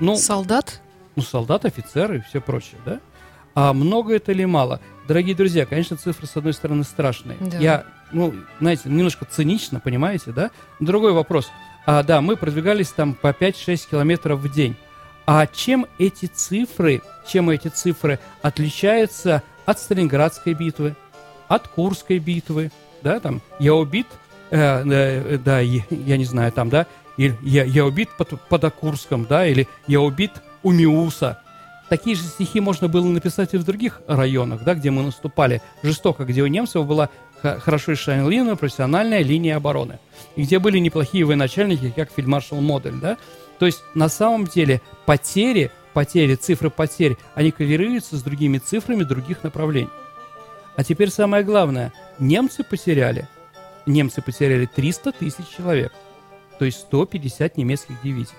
Ну, 0.00 0.16
солдат? 0.16 0.80
Ну, 1.16 1.22
солдат, 1.22 1.64
офицеры 1.64 2.18
и 2.18 2.20
все 2.22 2.40
прочее, 2.40 2.80
да? 2.84 3.00
А 3.54 3.72
много 3.72 4.16
это 4.16 4.32
или 4.32 4.44
мало? 4.44 4.80
Дорогие 5.06 5.36
друзья, 5.36 5.66
конечно, 5.66 5.96
цифры, 5.96 6.26
с 6.26 6.36
одной 6.36 6.52
стороны, 6.52 6.82
страшные. 6.82 7.36
Да. 7.40 7.58
Я, 7.58 7.84
ну, 8.12 8.34
знаете, 8.60 8.82
немножко 8.86 9.24
цинично, 9.24 9.80
понимаете, 9.80 10.32
да? 10.32 10.50
Другой 10.80 11.12
вопрос. 11.12 11.50
А, 11.86 12.02
да, 12.02 12.20
мы 12.20 12.36
продвигались 12.36 12.88
там 12.88 13.14
по 13.14 13.28
5-6 13.28 13.90
километров 13.90 14.40
в 14.40 14.52
день. 14.52 14.76
А 15.26 15.46
чем 15.46 15.86
эти 15.98 16.26
цифры, 16.26 17.02
чем 17.26 17.50
эти 17.50 17.68
цифры 17.68 18.18
отличаются 18.42 19.42
от 19.66 19.78
Сталинградской 19.78 20.54
битвы, 20.54 20.96
от 21.48 21.68
Курской 21.68 22.18
битвы, 22.18 22.70
да, 23.02 23.20
там, 23.20 23.40
я 23.58 23.74
убит, 23.74 24.06
э, 24.50 24.58
э, 24.58 25.38
да, 25.38 25.60
я, 25.60 25.82
я 25.90 26.16
не 26.16 26.24
знаю, 26.24 26.52
там, 26.52 26.68
да, 26.70 26.86
или 27.16 27.36
я, 27.42 27.64
я 27.64 27.84
убит 27.84 28.10
под, 28.16 28.40
под 28.48 28.64
Окурском, 28.64 29.26
да, 29.28 29.46
или 29.46 29.68
я 29.86 30.00
убит 30.00 30.32
у 30.62 30.72
Миуса. 30.72 31.40
Такие 31.88 32.16
же 32.16 32.22
стихи 32.22 32.60
можно 32.60 32.88
было 32.88 33.06
написать 33.06 33.54
и 33.54 33.58
в 33.58 33.64
других 33.64 34.00
районах, 34.06 34.64
да, 34.64 34.74
где 34.74 34.90
мы 34.90 35.02
наступали 35.02 35.62
жестоко, 35.82 36.24
где 36.24 36.42
у 36.42 36.46
немцев 36.46 36.86
была 36.86 37.10
хорошо 37.42 37.92
решенная 37.92 38.56
профессиональная 38.56 39.22
линия 39.22 39.56
обороны, 39.56 39.98
и 40.34 40.42
где 40.42 40.58
были 40.58 40.78
неплохие 40.78 41.24
военачальники, 41.24 41.92
как 41.94 42.10
фельдмаршал 42.10 42.60
Модель, 42.60 42.94
да. 43.00 43.18
То 43.58 43.66
есть 43.66 43.82
на 43.94 44.08
самом 44.08 44.46
деле 44.46 44.80
потери, 45.04 45.70
потери, 45.92 46.34
цифры 46.36 46.70
потерь, 46.70 47.16
они 47.34 47.50
коррелируются 47.50 48.16
с 48.16 48.22
другими 48.22 48.58
цифрами 48.58 49.04
других 49.04 49.42
направлений. 49.42 49.90
А 50.76 50.82
теперь 50.82 51.10
самое 51.10 51.44
главное, 51.44 51.92
немцы 52.18 52.64
потеряли, 52.64 53.28
немцы 53.86 54.22
потеряли 54.22 54.66
300 54.66 55.12
тысяч 55.12 55.44
человек 55.56 55.92
то 56.58 56.64
есть 56.64 56.80
150 56.80 57.56
немецких 57.56 58.00
дивизий. 58.02 58.34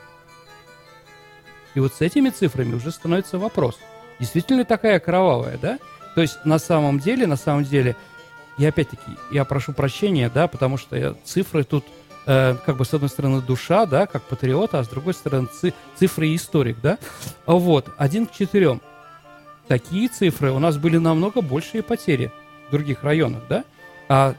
И 1.74 1.80
вот 1.80 1.94
с 1.94 2.02
этими 2.02 2.30
цифрами 2.30 2.74
уже 2.74 2.92
становится 2.92 3.38
вопрос. 3.38 3.78
Действительно 4.20 4.64
такая 4.64 5.00
кровавая, 5.00 5.58
да? 5.58 5.78
То 6.16 6.22
есть 6.22 6.46
на 6.46 6.58
самом 6.58 7.00
деле, 7.00 7.28
на 7.28 7.36
самом 7.36 7.66
деле, 7.66 7.98
я 8.58 8.70
опять-таки, 8.70 9.12
я 9.32 9.44
прошу 9.44 9.74
прощения, 9.74 10.32
да, 10.34 10.48
потому 10.48 10.78
что 10.78 10.96
я, 10.96 11.16
цифры 11.26 11.66
тут, 11.66 11.84
э, 12.26 12.56
как 12.66 12.78
бы 12.78 12.86
с 12.86 12.94
одной 12.94 13.10
стороны 13.10 13.42
душа, 13.42 13.86
да, 13.86 14.08
как 14.08 14.24
патриота, 14.24 14.80
а 14.80 14.84
с 14.86 14.88
другой 14.88 15.14
стороны 15.14 15.50
ци, 15.54 15.74
цифры 15.98 16.30
и 16.30 16.36
историк, 16.38 16.78
да. 16.82 16.98
Вот, 17.46 17.90
один 17.98 18.28
к 18.28 18.32
четырем. 18.32 18.82
Такие 19.68 20.08
цифры 20.08 20.52
у 20.52 20.60
нас 20.60 20.78
были 20.78 20.98
намного 20.98 21.42
большие 21.42 21.84
потери 21.84 22.32
в 22.70 22.72
других 22.72 23.04
районах, 23.04 23.44
да. 23.50 23.66
А 24.08 24.36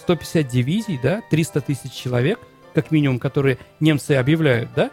150 0.00 0.48
дивизий, 0.48 0.98
да, 1.02 1.20
300 1.30 1.60
тысяч 1.60 1.92
человек– 1.92 2.38
как 2.80 2.92
минимум, 2.92 3.18
которые 3.18 3.58
немцы 3.80 4.12
объявляют, 4.12 4.68
да? 4.76 4.92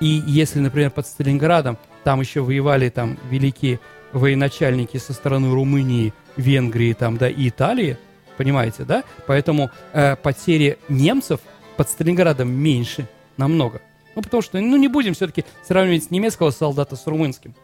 И 0.00 0.22
если, 0.26 0.60
например, 0.60 0.90
под 0.90 1.06
Сталинградом 1.06 1.78
там 2.04 2.20
еще 2.20 2.42
воевали 2.42 2.90
там 2.90 3.18
великие 3.30 3.80
военачальники 4.12 4.98
со 4.98 5.14
стороны 5.14 5.50
Румынии, 5.50 6.12
Венгрии 6.36 6.92
там, 6.92 7.16
да, 7.16 7.30
и 7.30 7.48
Италии, 7.48 7.96
понимаете, 8.36 8.84
да? 8.84 9.02
Поэтому 9.26 9.70
э, 9.94 10.14
потери 10.16 10.76
немцев 10.90 11.40
под 11.78 11.88
Сталинградом 11.88 12.50
меньше 12.50 13.08
намного. 13.38 13.80
Ну, 14.14 14.20
потому 14.20 14.42
что, 14.42 14.60
ну, 14.60 14.76
не 14.76 14.88
будем 14.88 15.14
все-таки 15.14 15.46
сравнивать 15.66 16.10
немецкого 16.10 16.50
солдата 16.50 16.96
с 16.96 17.06
румынским. 17.06 17.54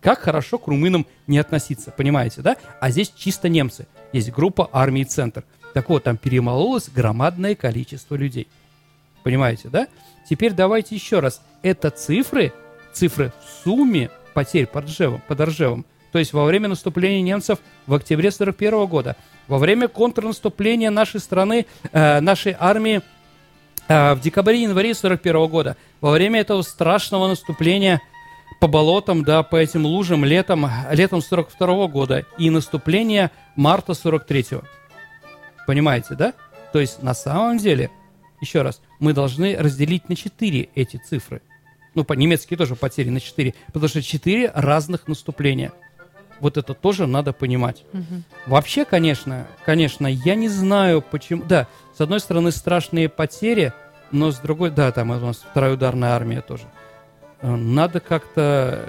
Как 0.00 0.18
хорошо 0.18 0.58
к 0.58 0.66
румынам 0.66 1.06
не 1.28 1.38
относиться, 1.38 1.92
понимаете, 1.92 2.40
да? 2.40 2.56
А 2.80 2.90
здесь 2.90 3.12
чисто 3.14 3.48
немцы. 3.48 3.86
Есть 4.12 4.32
группа 4.32 4.68
армии 4.72 5.04
«Центр». 5.04 5.44
Так 5.74 5.88
вот, 5.90 6.02
там 6.02 6.16
перемололось 6.16 6.88
громадное 6.88 7.54
количество 7.54 8.16
людей. 8.16 8.48
Понимаете, 9.22 9.68
да? 9.68 9.88
Теперь 10.28 10.52
давайте 10.52 10.94
еще 10.94 11.20
раз. 11.20 11.42
Это 11.62 11.90
цифры, 11.90 12.52
цифры 12.92 13.32
в 13.40 13.64
сумме 13.64 14.10
потерь 14.34 14.66
под 14.66 14.86
Ржевом, 14.86 15.22
под 15.26 15.40
Ржевом. 15.40 15.84
То 16.10 16.18
есть 16.18 16.32
во 16.32 16.44
время 16.44 16.68
наступления 16.68 17.22
немцев 17.22 17.58
в 17.86 17.94
октябре 17.94 18.30
41 18.30 18.86
года, 18.86 19.16
во 19.48 19.58
время 19.58 19.88
контрнаступления 19.88 20.90
нашей 20.90 21.20
страны, 21.20 21.66
э, 21.92 22.20
нашей 22.20 22.54
армии 22.58 23.00
э, 23.88 24.14
в 24.14 24.20
декабре-январе 24.20 24.94
41 24.94 25.46
года, 25.48 25.76
во 26.00 26.10
время 26.10 26.40
этого 26.40 26.62
страшного 26.62 27.28
наступления 27.28 28.00
по 28.60 28.68
болотам, 28.68 29.24
да, 29.24 29.42
по 29.42 29.56
этим 29.56 29.86
лужам 29.86 30.24
летом, 30.24 30.68
летом 30.90 31.22
42 31.22 31.86
года 31.88 32.26
и 32.38 32.50
наступление 32.50 33.30
марта 33.56 33.94
43 33.94 34.42
-го. 34.42 34.64
Понимаете, 35.66 36.14
да? 36.14 36.34
То 36.72 36.80
есть 36.80 37.02
на 37.02 37.14
самом 37.14 37.58
деле– 37.58 37.90
еще 38.42 38.62
раз, 38.62 38.82
мы 38.98 39.14
должны 39.14 39.56
разделить 39.56 40.08
на 40.08 40.16
4 40.16 40.68
эти 40.74 40.96
цифры. 40.98 41.40
Ну, 41.94 42.04
по-немецки 42.04 42.56
тоже 42.56 42.76
потери 42.76 43.08
на 43.08 43.20
4, 43.20 43.54
потому 43.66 43.88
что 43.88 44.02
4 44.02 44.52
разных 44.54 45.08
наступления. 45.08 45.72
Вот 46.40 46.56
это 46.56 46.74
тоже 46.74 47.06
надо 47.06 47.32
понимать. 47.32 47.84
Угу. 47.92 48.22
Вообще, 48.46 48.84
конечно, 48.84 49.46
конечно, 49.64 50.06
я 50.06 50.34
не 50.34 50.48
знаю, 50.48 51.00
почему... 51.00 51.44
Да, 51.44 51.68
с 51.96 52.00
одной 52.00 52.20
стороны, 52.20 52.50
страшные 52.50 53.08
потери, 53.08 53.72
Но 54.10 54.30
с 54.30 54.38
другой, 54.38 54.70
да, 54.70 54.92
там 54.92 55.10
у 55.10 55.14
нас 55.14 55.38
вторая 55.38 55.72
ударная 55.72 56.10
армия 56.10 56.42
тоже. 56.42 56.64
Э, 57.40 57.54
Надо 57.54 58.00
как-то 58.00 58.84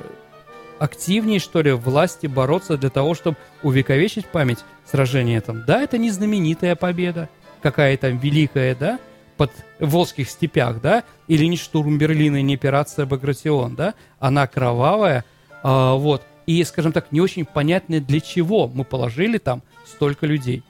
активнее, 0.79 1.39
что 1.39 1.61
ли, 1.61 1.71
власти 1.71 2.27
бороться 2.27 2.77
для 2.77 2.89
того, 2.89 3.13
чтобы 3.13 3.37
увековечить 3.61 4.25
память 4.25 4.59
сражения 4.85 5.39
там. 5.39 5.63
Да, 5.65 5.81
это 5.81 5.97
не 5.97 6.09
знаменитая 6.09 6.75
победа, 6.75 7.29
какая 7.61 7.95
там 7.97 8.17
великая, 8.17 8.75
да, 8.75 8.99
под 9.37 9.51
Волжских 9.79 10.29
степях, 10.29 10.81
да, 10.81 11.03
или 11.27 11.45
не 11.45 11.57
штурм 11.57 11.97
Берлина, 11.97 12.41
не 12.41 12.55
операция 12.55 13.05
Багратион, 13.05 13.75
да, 13.75 13.93
она 14.19 14.47
кровавая, 14.47 15.25
а, 15.63 15.95
вот, 15.95 16.23
и, 16.45 16.63
скажем 16.63 16.91
так, 16.91 17.11
не 17.11 17.21
очень 17.21 17.45
понятно, 17.45 17.99
для 17.99 18.19
чего 18.19 18.67
мы 18.67 18.83
положили 18.83 19.37
там 19.37 19.61
столько 19.85 20.25
людей. 20.25 20.63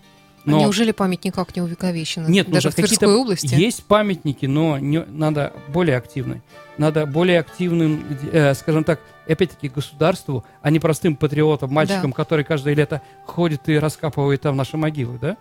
А 0.46 0.50
неужели 0.52 0.92
память 0.92 1.24
никак 1.24 1.56
не 1.56 1.62
увековечена? 1.62 2.28
Нет, 2.28 2.50
даже 2.50 2.68
ну, 2.68 2.72
в 2.72 2.76
Тверской 2.76 3.16
области? 3.16 3.54
Есть 3.56 3.86
памятники, 3.86 4.46
но 4.46 4.78
не, 4.78 5.00
надо 5.06 5.54
более 5.70 5.96
активной. 5.98 6.42
Надо 6.78 7.06
более 7.06 7.40
активным, 7.40 8.04
э, 8.32 8.54
скажем 8.56 8.84
так, 8.84 9.00
опять-таки 9.28 9.70
государству, 9.70 10.44
а 10.62 10.70
не 10.70 10.80
простым 10.80 11.16
патриотам, 11.16 11.72
мальчикам, 11.72 12.12
Да. 12.12 12.16
которые 12.16 12.44
каждое 12.44 12.74
лето 12.74 13.02
ходят 13.26 13.70
и 13.70 13.80
раскапывают 13.80 14.42
там 14.42 14.58
наши 14.58 14.76
могилы, 14.76 15.18
да? 15.18 15.38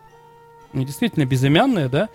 Ну, 0.72 0.84
действительно, 0.84 1.26
безымянные, 1.26 1.88
да? 1.88 2.08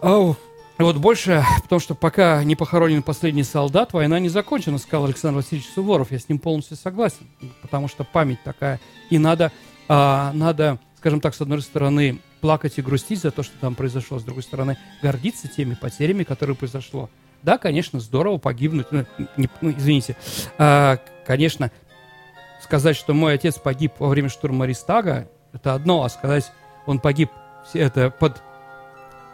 Ау. 0.00 0.36
Вот 0.78 0.96
больше, 0.96 1.44
потому 1.62 1.80
что 1.80 1.94
пока 1.94 2.42
не 2.44 2.56
похоронен 2.56 3.02
последний 3.02 3.44
солдат, 3.44 3.92
война 3.92 4.18
не 4.18 4.28
закончена, 4.28 4.78
сказал 4.78 5.04
Александр 5.04 5.36
Васильевич 5.38 5.68
Суворов. 5.74 6.10
Я 6.10 6.18
с 6.18 6.28
ним 6.28 6.38
полностью 6.38 6.76
согласен, 6.76 7.28
потому 7.60 7.88
что 7.88 8.04
память 8.04 8.42
такая. 8.42 8.80
И 9.10 9.18
надо, 9.18 9.52
а, 9.88 10.32
надо, 10.32 10.78
скажем 10.96 11.20
так, 11.20 11.34
с 11.34 11.40
одной 11.40 11.62
стороны, 11.62 12.20
плакать 12.40 12.78
и 12.78 12.82
грустить 12.82 13.20
за 13.20 13.30
то, 13.30 13.42
что 13.42 13.56
там 13.60 13.74
произошло, 13.74 14.18
с 14.18 14.24
другой 14.24 14.42
стороны, 14.42 14.76
гордиться 15.02 15.46
теми 15.46 15.74
потерями, 15.74 16.24
которые 16.24 16.56
произошло. 16.56 17.10
Да, 17.42 17.58
конечно, 17.58 18.00
здорово 18.00 18.38
погибнуть, 18.38 18.86
ну, 18.90 19.04
не- 19.36 19.50
ну, 19.60 19.70
извините, 19.70 20.16
А, 20.58 20.98
конечно, 21.26 21.70
сказать, 22.62 22.96
что 22.96 23.14
мой 23.14 23.34
отец 23.34 23.58
погиб 23.58 23.92
во 23.98 24.08
время 24.08 24.28
штурма 24.28 24.66
Ристага, 24.66 25.28
это 25.52 25.74
одно, 25.74 26.02
а 26.02 26.08
сказать, 26.08 26.50
он 26.86 26.98
погиб 26.98 27.30
это 27.74 28.10
под 28.10 28.42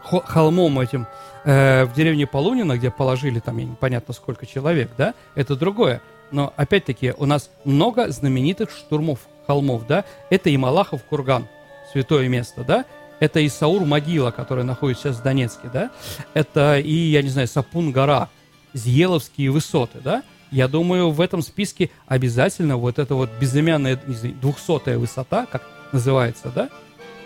холмом 0.02 0.80
этим 0.80 1.06
э, 1.44 1.84
в 1.84 1.94
деревне 1.94 2.26
Полунина, 2.26 2.76
где 2.76 2.90
положили 2.90 3.40
там, 3.40 3.56
непонятно 3.58 4.14
сколько 4.14 4.46
человек, 4.46 4.90
да, 4.96 5.14
это 5.34 5.56
другое. 5.56 6.00
Но 6.30 6.52
опять-таки 6.56 7.14
у 7.16 7.26
нас 7.26 7.50
много 7.64 8.10
знаменитых 8.10 8.70
штурмов 8.70 9.20
холмов, 9.46 9.86
да, 9.86 10.04
это 10.30 10.50
и 10.50 10.56
Малахов 10.56 11.02
курган, 11.04 11.48
святое 11.92 12.28
место, 12.28 12.64
да, 12.64 12.84
это 13.20 13.40
и 13.40 13.48
Саур 13.48 13.84
могила, 13.84 14.30
которая 14.30 14.64
находится 14.64 15.04
сейчас 15.04 15.16
в 15.16 15.22
Донецке, 15.22 15.70
да, 15.72 15.90
это 16.34 16.78
и, 16.78 16.92
я 16.92 17.22
не 17.22 17.30
знаю, 17.30 17.48
Сапун 17.48 17.90
гора, 17.90 18.28
Зьеловские 18.74 19.50
высоты, 19.50 19.98
да, 20.04 20.22
я 20.50 20.68
думаю, 20.68 21.10
в 21.10 21.20
этом 21.20 21.42
списке 21.42 21.90
обязательно 22.06 22.76
вот 22.76 22.98
эта 22.98 23.14
вот 23.14 23.30
безымянная, 23.40 24.00
не 24.06 24.14
знаю, 24.14 24.34
двухсотая 24.40 24.98
высота, 24.98 25.46
как 25.46 25.62
называется, 25.92 26.52
да, 26.54 26.68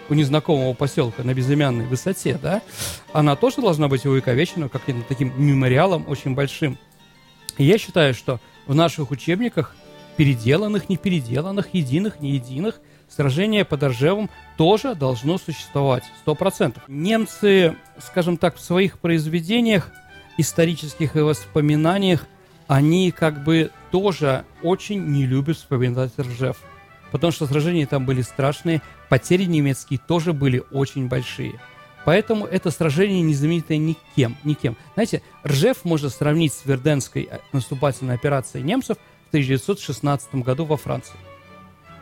у 0.09 0.14
незнакомого 0.14 0.75
поселка 0.75 1.23
на 1.23 1.35
безымянной 1.35 1.87
высоте, 1.87 2.38
да, 2.40 2.62
она 3.12 3.37
тоже 3.37 3.61
должна 3.61 3.88
быть 3.88 4.04
увековечена 4.04 4.68
каким-то 4.68 5.06
таким 5.09 5.32
мемориалом 5.37 6.04
очень 6.09 6.35
большим. 6.35 6.78
И 7.59 7.64
я 7.64 7.78
считаю, 7.78 8.14
что 8.14 8.40
в 8.66 8.75
наших 8.75 9.11
учебниках, 9.11 9.75
переделанных, 10.16 10.88
не 10.88 10.97
переделанных, 10.97 11.75
единых, 11.75 12.21
не 12.21 12.32
единых, 12.32 12.80
сражение 13.09 13.64
под 13.64 13.82
Ржевом 13.85 14.30
тоже 14.56 14.94
должно 14.94 15.38
существовать, 15.38 16.04
сто 16.21 16.35
процентов. 16.35 16.82
Немцы, 16.88 17.76
скажем 17.99 18.37
так, 18.37 18.56
в 18.56 18.61
своих 18.61 18.99
произведениях, 18.99 19.90
исторических 20.38 21.16
и 21.16 21.21
воспоминаниях, 21.21 22.26
они 22.66 23.11
как 23.11 23.44
бы 23.44 23.71
тоже 23.90 24.44
очень 24.62 25.04
не 25.06 25.26
любят 25.26 25.59
вспоминать 25.59 26.12
Ржев. 26.18 26.56
Потому 27.12 27.30
что 27.30 27.47
сражения 27.47 27.87
там 27.87 28.06
были 28.06 28.23
страшные, 28.23 28.82
потери 29.08 29.45
немецкие 29.45 30.00
тоже 30.00 30.32
были 30.32 30.65
очень 30.73 31.06
большие. 31.08 31.60
Поэтому 32.04 32.47
это 32.47 32.71
сражение 32.71 33.23
не 33.23 33.34
знаменитое 33.34 33.76
никем, 33.76 34.37
никем. 34.43 34.76
Знаете, 34.95 35.23
Ржев 35.47 35.84
можно 35.84 36.08
сравнить 36.08 36.52
с 36.52 36.65
Верденской 36.65 37.28
э, 37.30 37.39
наступательной 37.52 38.15
операцией 38.15 38.65
немцев 38.65 38.97
в 39.26 39.28
1916 39.28 40.34
году 40.37 40.65
во 40.65 40.76
Франции. 40.76 41.15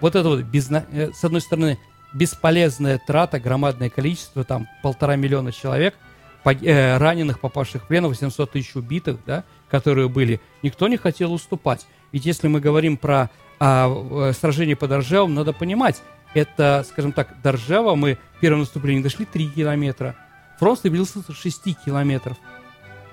Вот 0.00 0.14
это 0.14 0.28
вот, 0.28 0.40
э, 0.40 1.12
с 1.12 1.24
одной 1.24 1.40
стороны, 1.42 1.78
бесполезная 2.14 3.00
трата, 3.04 3.38
громадное 3.38 3.90
количество, 3.90 4.44
там 4.44 4.68
полтора 4.82 5.16
миллиона 5.16 5.52
человек, 5.52 5.96
э, 6.44 6.96
раненых, 6.96 7.40
попавших 7.40 7.82
в 7.82 7.86
плен, 7.88 8.06
800 8.06 8.52
тысяч 8.52 8.74
убитых, 8.74 9.18
да, 9.26 9.44
которые 9.68 10.08
были. 10.08 10.40
Никто 10.62 10.88
не 10.88 10.96
хотел 10.96 11.32
уступать. 11.32 11.86
Ведь 12.12 12.24
если 12.24 12.48
мы 12.48 12.60
говорим 12.60 12.96
про 12.96 13.28
а, 13.60 13.88
э, 14.30 14.32
сражение 14.32 14.74
под 14.74 14.90
Ржевом, 14.92 15.34
надо 15.34 15.52
понимать, 15.52 16.02
это, 16.32 16.84
скажем 16.88 17.12
так, 17.12 17.40
до 17.42 17.52
Ржева 17.52 17.94
мы 17.94 18.18
первое 18.40 18.60
наступление 18.60 19.02
дошли 19.02 19.26
3 19.26 19.48
километра. 19.50 20.16
Фронт 20.58 20.78
стабилизировался 20.78 21.26
до 21.26 21.34
6 21.34 21.84
километров. 21.84 22.36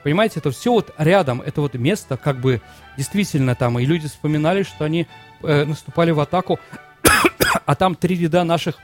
Понимаете, 0.03 0.39
это 0.39 0.51
все 0.51 0.71
вот 0.71 0.93
рядом, 0.97 1.41
это 1.41 1.59
вот 1.59 1.73
место, 1.73 2.15
как 2.15 2.39
бы 2.39 2.61
действительно 2.95 3.55
там, 3.55 3.77
и 3.77 3.85
люди 3.85 4.07
вспоминали, 4.07 4.63
что 4.63 4.85
они 4.85 5.07
э, 5.43 5.65
наступали 5.65 6.11
в 6.11 6.19
атаку, 6.19 6.59
а 7.65 7.75
там 7.75 7.95
три 7.95 8.17
ряда 8.17 8.43
наших 8.45 8.77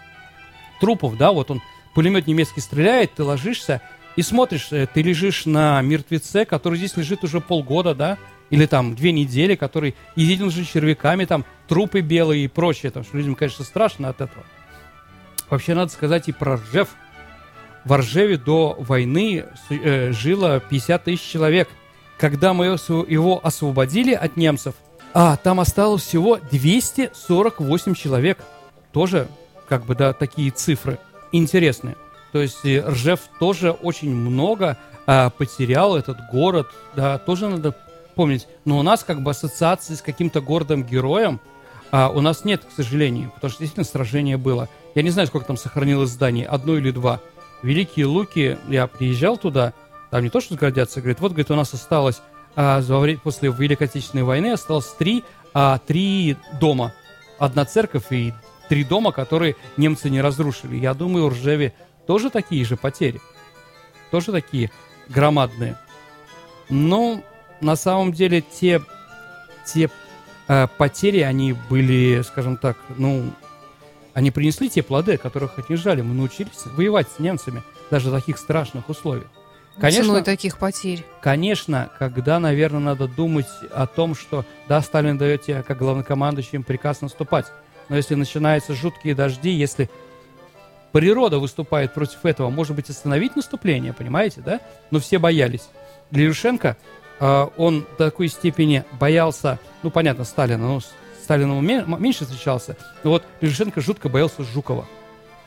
трупов, 0.81 1.17
да, 1.17 1.31
вот 1.31 1.49
он, 1.49 1.61
пулемет 1.95 2.27
немецкий 2.27 2.59
стреляет, 2.59 3.13
ты 3.13 3.23
ложишься 3.23 3.81
и 4.15 4.21
смотришь, 4.21 4.67
э, 4.71 4.87
ты 4.91 5.01
лежишь 5.01 5.45
на 5.45 5.81
мертвеце, 5.81 6.45
который 6.45 6.77
здесь 6.77 6.95
лежит 6.97 7.23
уже 7.23 7.41
полгода, 7.41 7.95
да, 7.95 8.17
или 8.49 8.65
там 8.65 8.95
две 8.95 9.11
недели, 9.11 9.55
который 9.55 9.95
изъеден 10.15 10.45
уже 10.45 10.65
червяками, 10.65 11.25
там 11.25 11.45
трупы 11.67 12.01
белые 12.01 12.45
и 12.45 12.47
прочее, 12.47 12.91
потому 12.91 13.05
что 13.05 13.17
людям, 13.17 13.35
конечно, 13.35 13.65
страшно 13.65 14.09
от 14.09 14.21
этого. 14.21 14.43
Вообще 15.49 15.73
надо 15.73 15.91
сказать 15.91 16.29
и 16.29 16.31
про 16.31 16.57
Ржев. 16.57 16.89
В 17.83 17.97
Ржеве 17.97 18.37
до 18.37 18.75
войны 18.79 19.45
э, 19.69 20.11
жило 20.11 20.59
50 20.59 21.03
тысяч 21.03 21.21
человек. 21.21 21.67
Когда 22.17 22.53
мы 22.53 22.65
его 22.65 23.39
освободили 23.43 24.13
от 24.13 24.37
немцев, 24.37 24.75
а 25.13 25.35
там 25.37 25.59
осталось 25.59 26.03
всего 26.03 26.39
248 26.51 27.95
человек. 27.95 28.39
Тоже, 28.91 29.27
как 29.67 29.85
бы, 29.85 29.95
да, 29.95 30.13
такие 30.13 30.51
цифры 30.51 30.99
интересные. 31.31 31.95
То 32.33 32.41
есть 32.41 32.65
Ржев 32.65 33.21
тоже 33.39 33.71
очень 33.71 34.13
много 34.13 34.77
а, 35.05 35.29
потерял 35.29 35.95
этот 35.95 36.17
город, 36.31 36.67
да, 36.95 37.19
тоже 37.19 37.47
надо 37.47 37.75
помнить. 38.15 38.47
Но 38.65 38.79
у 38.79 38.81
нас 38.81 39.03
как 39.03 39.21
бы 39.21 39.31
ассоциации 39.31 39.93
с 39.93 40.01
каким-то 40.01 40.41
городом-героем 40.41 41.39
а, 41.91 42.09
у 42.09 42.21
нас 42.21 42.43
нет, 42.43 42.63
к 42.65 42.75
сожалению, 42.75 43.31
потому 43.35 43.51
что 43.51 43.59
действительно 43.59 43.85
сражение 43.85 44.37
было. 44.37 44.67
Я 44.95 45.03
не 45.03 45.11
знаю, 45.11 45.27
сколько 45.27 45.45
там 45.45 45.57
сохранилось 45.57 46.09
зданий, 46.09 46.43
одно 46.43 46.75
или 46.75 46.89
два. 46.89 47.21
Великие 47.61 48.07
Луки, 48.07 48.57
я 48.67 48.87
приезжал 48.87 49.37
туда, 49.37 49.73
там 50.09 50.23
не 50.23 50.29
то, 50.31 50.41
что 50.41 50.55
гордятся, 50.55 51.01
говорит, 51.01 51.19
вот, 51.19 51.33
говорит, 51.33 51.51
у 51.51 51.55
нас 51.55 51.71
осталось 51.73 52.19
а, 52.55 52.81
после 53.23 53.49
Великой 53.51 53.83
Отечественной 53.83 54.23
войны 54.23 54.53
осталось 54.53 54.87
три, 54.97 55.23
а, 55.53 55.77
три 55.77 56.35
дома. 56.59 56.93
Одна 57.37 57.63
церковь 57.65 58.11
и 58.11 58.33
три 58.69 58.83
дома, 58.83 59.11
которые 59.11 59.55
немцы 59.77 60.09
не 60.09 60.19
разрушили. 60.19 60.77
Я 60.77 60.95
думаю, 60.95 61.27
в 61.27 61.33
Ржеве 61.33 61.73
тоже 62.05 62.29
такие 62.29 62.65
же 62.65 62.77
потери. 62.77 63.21
Тоже 64.11 64.31
такие 64.31 64.71
громадные. 65.09 65.77
Но 66.69 67.21
на 67.61 67.75
самом 67.75 68.13
деле 68.13 68.41
те, 68.41 68.81
те 69.65 69.89
э, 70.47 70.67
потери, 70.77 71.19
они 71.19 71.53
были, 71.53 72.21
скажем 72.21 72.57
так, 72.57 72.77
ну, 72.97 73.31
они 74.13 74.31
принесли 74.31 74.69
те 74.69 74.83
плоды, 74.83 75.17
которых 75.17 75.57
от 75.57 75.69
них 75.69 75.79
жали. 75.79 76.01
Мы 76.01 76.13
научились 76.13 76.65
воевать 76.65 77.07
с 77.09 77.19
немцами 77.19 77.63
даже 77.89 78.09
в 78.09 78.13
таких 78.13 78.37
страшных 78.37 78.89
условиях. 78.89 79.27
Конечно, 79.79 80.05
Ценой 80.05 80.23
таких 80.23 80.59
потерь. 80.59 81.03
Конечно, 81.21 81.89
когда, 81.97 82.39
наверное, 82.39 82.79
надо 82.79 83.07
думать 83.07 83.47
о 83.71 83.87
том, 83.87 84.13
что, 84.13 84.45
да, 84.67 84.81
Сталин 84.81 85.17
дает 85.17 85.43
тебе, 85.43 85.63
как 85.63 85.79
главнокомандующий, 85.79 86.51
им 86.53 86.63
приказ 86.63 87.01
наступать. 87.01 87.47
Но 87.89 87.95
если 87.95 88.13
начинаются 88.15 88.75
жуткие 88.75 89.15
дожди, 89.15 89.49
если 89.49 89.89
природа 90.93 91.39
выступает 91.39 91.93
против 91.93 92.25
этого, 92.25 92.49
может 92.49 92.75
быть, 92.75 92.89
остановить 92.89 93.35
наступление, 93.35 93.91
понимаете, 93.91 94.39
да? 94.39 94.61
Но 94.91 94.99
все 94.99 95.19
боялись. 95.19 95.67
Лерушенко, 96.11 96.77
э, 97.19 97.47
он 97.57 97.85
до 97.97 98.05
такой 98.05 98.29
степени 98.29 98.85
боялся, 98.97 99.59
ну, 99.81 99.91
понятно, 99.91 100.23
Сталина, 100.23 100.65
ну, 100.65 100.79
с 100.79 100.93
Сталином 101.23 101.65
меньше 101.65 102.25
встречался, 102.25 102.77
но 103.03 103.09
вот 103.09 103.23
Лерушенко 103.41 103.81
жутко 103.81 104.07
боялся 104.07 104.43
Жукова. 104.43 104.85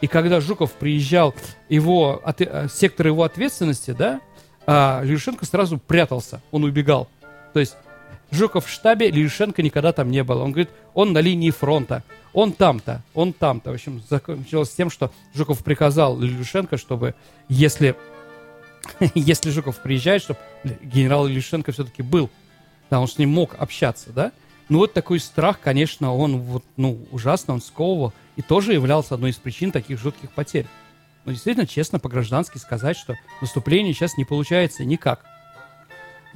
И 0.01 0.09
когда 0.09 0.41
Жуков 0.41 0.73
приезжал, 0.73 1.35
его, 1.71 2.21
от- 2.23 2.41
э, 2.43 2.69
сектор 2.71 3.07
его 3.07 3.23
ответственности, 3.23 3.93
да, 3.93 4.21
а 4.67 5.01
Лерушенко 5.05 5.47
сразу 5.47 5.79
прятался, 5.79 6.43
он 6.51 6.65
убегал. 6.65 7.09
То 7.55 7.61
есть 7.61 7.77
Жуков 8.31 8.67
в 8.67 8.71
штабе, 8.71 9.11
Лерушенко 9.11 9.63
никогда 9.63 9.93
там 9.93 10.11
не 10.11 10.25
было. 10.25 10.43
Он 10.43 10.53
говорит, 10.53 10.71
он 10.95 11.13
на 11.13 11.19
линии 11.19 11.51
фронта, 11.51 12.03
он 12.33 12.53
там-то, 12.53 13.03
он 13.15 13.33
там-то. 13.33 13.71
В 13.71 13.75
общем, 13.75 14.03
закончилось 14.09 14.71
тем, 14.71 14.91
что 14.91 15.13
Жуков 15.35 15.63
приказал 15.63 16.19
Лерушенко, 16.19 16.77
чтобы, 16.77 17.15
если 17.49 17.97
если 19.15 19.51
Жуков 19.51 19.79
приезжает, 19.79 20.23
чтобы 20.23 20.39
генерал 20.83 21.29
Илюшенко 21.29 21.73
все-таки 21.73 22.03
был, 22.03 22.31
да, 22.91 23.01
он 23.01 23.09
с 23.09 23.19
ним 23.19 23.31
мог 23.31 23.55
общаться, 23.59 24.11
да. 24.11 24.33
Ну 24.69 24.79
вот 24.79 24.93
такой 24.93 25.21
страх, 25.21 25.61
конечно, 25.61 26.15
он 26.15 26.39
вот, 26.39 26.65
ну, 26.77 26.99
ужасно, 27.13 27.55
он 27.55 27.61
сковывал 27.61 28.13
и 28.35 28.43
тоже 28.43 28.73
являлся 28.73 29.15
одной 29.15 29.31
из 29.31 29.37
причин 29.37 29.71
таких 29.71 29.99
жутких 29.99 30.31
потерь. 30.33 30.67
Но 31.25 31.33
действительно, 31.33 31.67
честно, 31.67 31.99
по-граждански 31.99 32.59
сказать, 32.59 32.97
что 32.97 33.15
наступление 33.41 33.95
сейчас 33.95 34.17
не 34.17 34.25
получается 34.25 34.85
никак. 34.85 35.25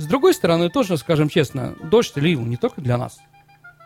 С 0.00 0.06
другой 0.06 0.32
стороны, 0.32 0.70
тоже, 0.70 0.96
скажем 0.96 1.28
честно, 1.28 1.74
дождь 1.82 2.16
лил 2.16 2.40
не 2.40 2.56
только 2.56 2.80
для 2.80 2.96
нас, 2.96 3.20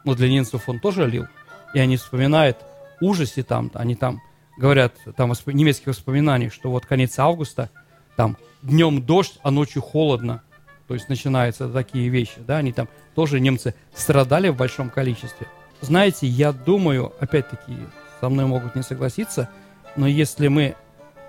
но 0.04 0.14
для 0.14 0.30
немцев 0.30 0.68
он 0.68 0.78
тоже 0.78 1.08
лил. 1.08 1.26
И 1.74 1.80
они 1.80 1.96
вспоминают 1.96 2.58
ужасе 3.00 3.42
там, 3.42 3.68
они 3.74 3.96
там 3.96 4.22
говорят, 4.56 4.94
там 5.16 5.34
в 5.34 5.46
немецких 5.48 5.88
воспоминаниях, 5.88 6.52
что 6.52 6.70
вот 6.70 6.86
конец 6.86 7.18
августа, 7.18 7.68
там 8.14 8.36
днем 8.62 9.02
дождь, 9.02 9.40
а 9.42 9.50
ночью 9.50 9.82
холодно. 9.82 10.44
То 10.86 10.94
есть 10.94 11.08
начинаются 11.08 11.68
такие 11.68 12.08
вещи, 12.08 12.38
да, 12.38 12.58
они 12.58 12.72
там 12.72 12.88
тоже 13.16 13.40
немцы 13.40 13.74
страдали 13.92 14.50
в 14.50 14.56
большом 14.56 14.90
количестве. 14.90 15.48
Знаете, 15.80 16.28
я 16.28 16.52
думаю, 16.52 17.12
опять-таки, 17.18 17.76
со 18.20 18.28
мной 18.28 18.46
могут 18.46 18.76
не 18.76 18.84
согласиться, 18.84 19.50
но 19.96 20.06
если 20.06 20.46
мы 20.46 20.76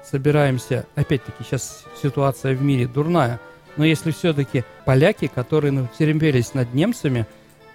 собираемся, 0.04 0.86
опять-таки, 0.94 1.44
сейчас 1.44 1.86
ситуация 2.00 2.56
в 2.56 2.62
мире 2.62 2.86
дурная, 2.86 3.40
но 3.78 3.86
если 3.86 4.12
все-таки 4.12 4.64
поляки, 4.86 5.28
которые 5.28 5.90
терпелись 5.98 6.54
над 6.54 6.74
немцами, 6.74 7.26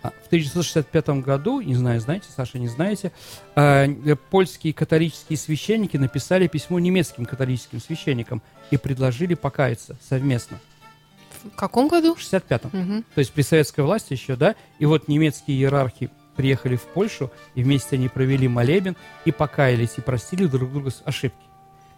а, 0.02 0.10
в 0.10 0.26
1965 0.26 1.20
году, 1.20 1.60
не 1.60 1.74
знаю, 1.74 2.00
знаете, 2.00 2.26
Саша, 2.34 2.58
не 2.58 2.68
знаете, 2.68 3.12
э, 3.54 4.16
польские 4.30 4.72
католические 4.72 5.36
священники 5.36 5.96
написали 5.98 6.46
письмо 6.46 6.78
немецким 6.78 7.26
католическим 7.26 7.80
священникам 7.80 8.40
и 8.70 8.78
предложили 8.78 9.34
покаяться 9.34 9.98
совместно. 10.00 10.58
В 11.44 11.56
каком 11.56 11.88
году? 11.88 12.14
В 12.14 12.18
65-м. 12.18 12.80
Угу. 12.80 13.04
То 13.14 13.18
есть 13.18 13.32
при 13.32 13.42
советской 13.42 13.80
власти 13.80 14.12
еще, 14.12 14.36
да, 14.36 14.54
и 14.78 14.86
вот 14.86 15.08
немецкие 15.08 15.58
иерархи 15.58 16.10
приехали 16.36 16.76
в 16.76 16.82
Польшу, 16.82 17.30
и 17.54 17.62
вместе 17.62 17.96
они 17.96 18.08
провели 18.08 18.48
молебен, 18.48 18.96
и 19.26 19.32
покаялись, 19.32 19.94
и 19.98 20.00
простили 20.00 20.46
друг 20.46 20.72
друга 20.72 20.90
с 20.90 21.02
ошибки. 21.04 21.49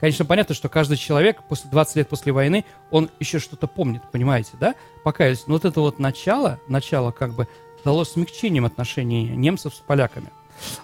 Конечно, 0.03 0.25
понятно, 0.25 0.53
что 0.53 0.69
каждый 0.69 0.97
человек 0.97 1.45
после 1.49 1.71
20 1.71 1.95
лет 1.95 2.09
после 2.09 2.33
войны, 2.33 2.65
он 2.91 3.09
еще 3.21 3.38
что-то 3.38 3.69
помнит, 3.69 4.03
понимаете, 4.11 4.51
да? 4.59 4.75
Покаялись. 5.05 5.47
Но 5.47 5.53
вот 5.53 5.65
это 5.65 5.81
вот 5.81 6.01
начало, 6.01 6.59
начало 6.67 7.12
как 7.12 7.35
бы 7.35 7.47
дало 7.85 8.03
смягчением 8.03 8.65
отношений 8.65 9.29
немцев 9.29 9.73
с 9.73 9.79
поляками. 9.79 10.27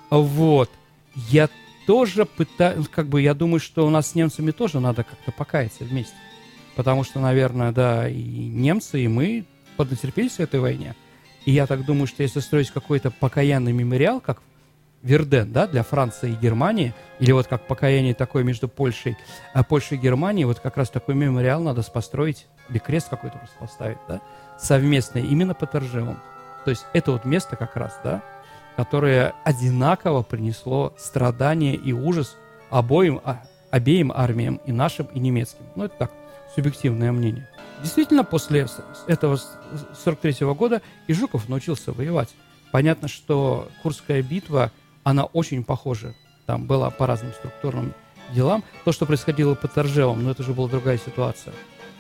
Вот. 0.09 0.71
Я 1.17 1.49
тоже 1.85 2.27
пытаюсь, 2.27 2.87
как 2.87 3.09
бы, 3.09 3.21
я 3.21 3.35
думаю, 3.35 3.59
что 3.59 3.85
у 3.85 3.91
нас 3.91 4.13
с 4.13 4.15
немцами 4.15 4.53
тоже 4.53 4.79
надо 4.79 5.03
как-то 5.03 5.33
покаяться 5.33 5.83
вместе. 5.83 6.15
Потому 6.77 7.03
что, 7.03 7.19
наверное, 7.19 7.73
да, 7.73 8.09
и 8.09 8.23
немцы, 8.23 9.03
и 9.03 9.09
мы 9.09 9.47
поднатерпелись 9.77 10.37
в 10.37 10.41
этой 10.41 10.61
войне. 10.61 10.95
И 11.45 11.51
я 11.51 11.67
так 11.67 11.85
думаю, 11.85 12.07
что 12.07 12.23
если 12.23 12.39
строить 12.39 12.71
какой-то 12.71 13.11
покаянный 13.11 13.73
мемориал, 13.73 14.21
как 14.21 14.41
Верден, 15.03 15.53
да, 15.53 15.67
для 15.67 15.83
Франции 15.83 16.33
и 16.33 16.35
Германии, 16.35 16.93
или 17.21 17.33
вот 17.33 17.47
как 17.47 17.67
покаяние 17.67 18.15
такое 18.15 18.43
между 18.43 18.69
Польшей, 18.69 19.17
а 19.55 19.63
Польшей 19.63 19.97
и 19.97 20.01
Германией, 20.01 20.45
вот 20.45 20.59
как 20.59 20.77
раз 20.77 20.91
такой 20.91 21.15
мемориал 21.15 21.63
надо 21.63 21.83
построить, 21.83 22.47
или 22.69 22.79
крест 22.79 23.09
какой-то 23.09 23.39
просто 23.39 23.57
поставить, 23.59 23.99
да, 24.09 24.21
совместный, 24.59 25.23
именно 25.23 25.55
по 25.55 25.67
Торжевым. 25.67 26.19
То 26.65 26.71
есть 26.71 26.85
это 26.93 27.13
вот 27.13 27.25
место 27.25 27.57
как 27.57 27.77
раз, 27.77 27.99
да, 28.03 28.23
которое 28.77 29.35
одинаково 29.45 30.23
принесло 30.23 30.93
страдания 30.99 31.75
и 31.75 31.93
ужас 31.93 32.37
обоим, 32.71 33.21
а, 33.25 33.43
обеим 33.71 34.13
армиям, 34.13 34.61
и 34.67 34.73
нашим, 34.73 35.07
и 35.07 35.19
немецким. 35.21 35.65
Ну, 35.77 35.85
это 35.85 35.95
так, 35.99 36.13
субъективное 36.55 37.13
мнение. 37.13 37.49
Действительно, 37.83 38.25
после 38.25 38.67
этого 39.07 39.39
43 40.05 40.45
-го 40.45 40.55
года 40.55 40.83
и 41.07 41.13
Жуков 41.13 41.49
научился 41.49 41.93
воевать. 41.93 42.31
Понятно, 42.73 43.09
что 43.09 43.69
Курская 43.83 44.23
битва, 44.23 44.73
она 45.09 45.25
очень 45.25 45.65
похожа. 45.65 46.15
Там 46.45 46.67
была 46.67 46.91
по 46.91 47.07
разным 47.07 47.33
структурным 47.33 47.95
делам. 48.35 48.63
То, 48.85 48.93
что 48.93 49.07
происходило 49.07 49.55
под 49.55 49.73
Торжевом, 49.73 50.23
но 50.23 50.33
это 50.33 50.43
же 50.43 50.53
была 50.53 50.69
другая 50.69 50.99
ситуация. 50.99 51.55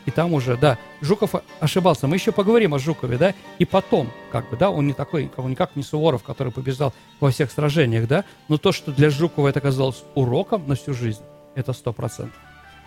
И 0.05 0.11
там 0.11 0.35
уже, 0.35 0.59
да, 0.59 0.79
Жуков 1.01 1.35
ошибался. 1.59 2.07
Мы 2.07 2.16
еще 2.16 2.33
поговорим 2.33 2.75
о 2.75 2.79
Жукове, 2.79 3.16
да, 3.16 3.35
и 3.59 3.64
потом, 3.64 4.11
как 4.31 4.51
бы, 4.51 4.59
да, 4.59 4.71
он 4.71 4.87
не 4.87 4.92
такой, 4.92 5.31
он 5.37 5.51
никак 5.51 5.75
не 5.75 5.83
Суворов, 5.83 6.23
который 6.23 6.53
побеждал 6.53 6.92
во 7.18 7.31
всех 7.31 7.51
сражениях, 7.51 8.07
да, 8.07 8.25
но 8.49 8.59
то, 8.59 8.73
что 8.73 8.92
для 8.92 9.09
Жукова 9.09 9.49
это 9.49 9.61
оказалось 9.61 10.05
уроком 10.14 10.68
на 10.68 10.75
всю 10.75 10.92
жизнь, 10.92 11.23
это 11.55 11.73
сто 11.73 11.94
процентов. 11.94 12.38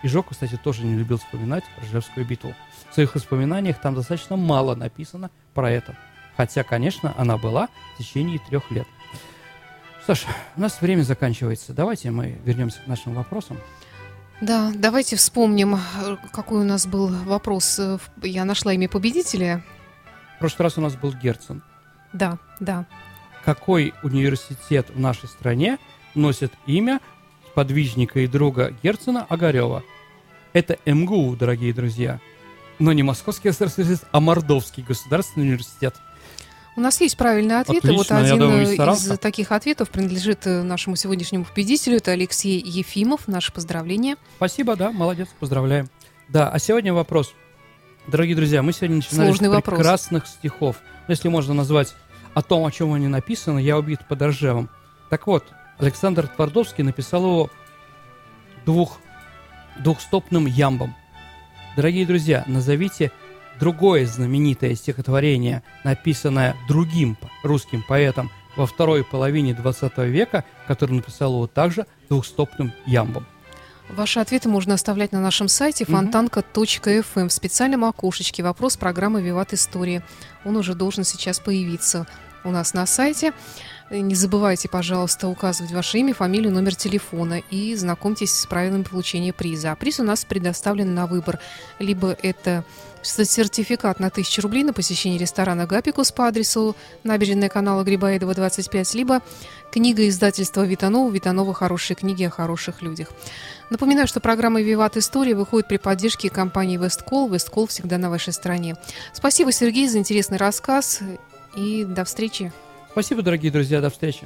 И 0.04 0.08
Жуков, 0.08 0.32
кстати, 0.32 0.56
тоже 0.56 0.84
не 0.84 0.94
любил 0.94 1.18
вспоминать 1.18 1.64
Ржевскую 1.82 2.26
битву. 2.26 2.54
В 2.90 2.94
своих 2.94 3.14
воспоминаниях 3.16 3.80
там 3.80 3.94
достаточно 3.94 4.36
мало 4.36 4.76
написано 4.76 5.30
про 5.52 5.70
это. 5.70 5.96
Хотя, 6.36 6.62
конечно, 6.62 7.12
она 7.16 7.36
была 7.36 7.68
в 7.94 7.98
течение 7.98 8.38
трех 8.38 8.70
лет. 8.70 8.86
Что 10.02 10.16
ж, 10.16 10.26
у 10.56 10.60
нас 10.60 10.80
время 10.80 11.02
заканчивается. 11.02 11.72
Давайте 11.72 12.10
мы 12.10 12.38
вернемся 12.44 12.80
к 12.80 12.88
нашим 12.88 13.14
вопросам. 13.14 13.58
Да, 14.40 14.72
давайте 14.74 15.14
вспомним, 15.14 15.78
какой 16.32 16.62
у 16.62 16.64
нас 16.64 16.86
был 16.86 17.06
вопрос. 17.06 17.80
Я 18.20 18.44
нашла 18.44 18.72
имя 18.72 18.88
победителя. 18.88 19.62
В 20.36 20.38
прошлый 20.40 20.64
раз 20.64 20.76
у 20.76 20.80
нас 20.80 20.96
был 20.96 21.12
Герцен. 21.12 21.62
Да, 22.12 22.38
да. 22.58 22.86
Какой 23.44 23.94
университет 24.02 24.88
в 24.90 24.98
нашей 24.98 25.28
стране 25.28 25.78
носит 26.16 26.52
имя 26.66 27.00
подвижника 27.54 28.18
и 28.20 28.26
друга 28.26 28.74
Герцена 28.82 29.24
Огарева? 29.28 29.84
Это 30.52 30.78
МГУ, 30.84 31.36
дорогие 31.36 31.72
друзья. 31.72 32.20
Но 32.80 32.92
не 32.92 33.04
Московский 33.04 33.50
государственный 33.50 33.84
университет, 33.84 34.08
а 34.10 34.20
Мордовский 34.20 34.82
государственный 34.82 35.46
университет. 35.46 35.94
У 36.74 36.80
нас 36.80 37.00
есть 37.00 37.16
правильные 37.18 37.58
ответы. 37.58 37.88
Отлично, 37.88 38.16
вот 38.16 38.24
один 38.24 38.38
думаю, 38.38 38.62
из 38.72 39.18
таких 39.18 39.52
ответов 39.52 39.90
принадлежит 39.90 40.46
э, 40.46 40.62
нашему 40.62 40.96
сегодняшнему 40.96 41.44
победителю. 41.44 41.98
Это 41.98 42.12
Алексей 42.12 42.58
Ефимов. 42.58 43.28
Наше 43.28 43.52
поздравление. 43.52 44.16
Спасибо, 44.36 44.74
да, 44.74 44.90
молодец, 44.90 45.28
поздравляем. 45.38 45.90
Да, 46.28 46.48
а 46.48 46.58
сегодня 46.58 46.94
вопрос. 46.94 47.34
Дорогие 48.06 48.34
друзья, 48.34 48.62
мы 48.62 48.72
сегодня 48.72 48.96
начинали 48.96 49.26
Сложный 49.26 49.48
с 49.50 49.62
прекрасных 49.62 50.22
вопрос. 50.22 50.34
стихов. 50.38 50.76
Если 51.08 51.28
можно 51.28 51.52
назвать 51.52 51.94
о 52.32 52.40
том, 52.40 52.64
о 52.64 52.70
чем 52.70 52.94
они 52.94 53.06
написаны, 53.06 53.58
«Я 53.58 53.76
убит 53.76 54.00
под 54.08 54.22
Ржевом». 54.22 54.70
Так 55.10 55.26
вот, 55.26 55.44
Александр 55.78 56.26
Твардовский 56.26 56.84
написал 56.84 57.24
его 57.24 57.50
двух, 58.64 58.98
двухстопным 59.78 60.46
ямбом. 60.46 60.94
Дорогие 61.76 62.06
друзья, 62.06 62.44
назовите 62.46 63.12
другое 63.62 64.06
знаменитое 64.06 64.74
стихотворение, 64.74 65.62
написанное 65.84 66.56
другим 66.66 67.16
русским 67.44 67.84
поэтом 67.86 68.28
во 68.56 68.66
второй 68.66 69.04
половине 69.04 69.54
20 69.54 69.98
века, 69.98 70.44
который 70.66 70.96
написал 70.96 71.34
его 71.34 71.46
также 71.46 71.86
двухстопным 72.08 72.72
ямбом. 72.86 73.24
Ваши 73.88 74.18
ответы 74.18 74.48
можно 74.48 74.74
оставлять 74.74 75.12
на 75.12 75.20
нашем 75.20 75.46
сайте 75.46 75.84
фонтанка.фм 75.84 77.20
эм 77.20 77.28
в 77.28 77.32
специальном 77.32 77.84
окошечке 77.84 78.42
«Вопрос 78.42 78.76
программы 78.76 79.22
«Виват 79.22 79.52
Истории». 79.52 80.02
Он 80.44 80.56
уже 80.56 80.74
должен 80.74 81.04
сейчас 81.04 81.38
появиться 81.38 82.08
у 82.42 82.50
нас 82.50 82.74
на 82.74 82.84
сайте. 82.84 83.32
Не 83.92 84.14
забывайте, 84.14 84.70
пожалуйста, 84.70 85.28
указывать 85.28 85.70
ваше 85.70 85.98
имя, 85.98 86.14
фамилию, 86.14 86.50
номер 86.50 86.74
телефона 86.74 87.42
и 87.50 87.74
знакомьтесь 87.74 88.32
с 88.32 88.46
правилами 88.46 88.84
получения 88.84 89.34
приза. 89.34 89.72
А 89.72 89.76
приз 89.76 90.00
у 90.00 90.02
нас 90.02 90.24
предоставлен 90.24 90.94
на 90.94 91.06
выбор. 91.06 91.38
Либо 91.78 92.16
это 92.22 92.64
сертификат 93.02 94.00
на 94.00 94.06
1000 94.06 94.40
рублей 94.40 94.64
на 94.64 94.72
посещение 94.72 95.18
ресторана 95.18 95.66
«Гапикус» 95.66 96.10
по 96.10 96.26
адресу 96.26 96.74
набережная 97.04 97.50
канала 97.50 97.84
Грибоедова, 97.84 98.34
25, 98.34 98.94
либо 98.94 99.20
книга 99.70 100.08
издательства 100.08 100.64
Витанова 100.64 101.12
«Витанова. 101.12 101.52
Хорошие 101.52 101.94
книги 101.94 102.24
о 102.24 102.30
хороших 102.30 102.80
людях». 102.80 103.08
Напоминаю, 103.68 104.08
что 104.08 104.20
программа 104.20 104.62
«Виват 104.62 104.96
История» 104.96 105.34
выходит 105.34 105.68
при 105.68 105.76
поддержке 105.76 106.30
компании 106.30 106.78
«Весткол». 106.78 107.28
«Весткол» 107.28 107.66
всегда 107.66 107.98
на 107.98 108.08
вашей 108.08 108.32
стороне. 108.32 108.74
Спасибо, 109.12 109.52
Сергей, 109.52 109.86
за 109.86 109.98
интересный 109.98 110.38
рассказ 110.38 111.00
и 111.54 111.84
до 111.84 112.06
встречи. 112.06 112.54
Спасибо, 112.92 113.22
дорогие 113.22 113.50
друзья. 113.50 113.80
До 113.80 113.88
встречи. 113.88 114.24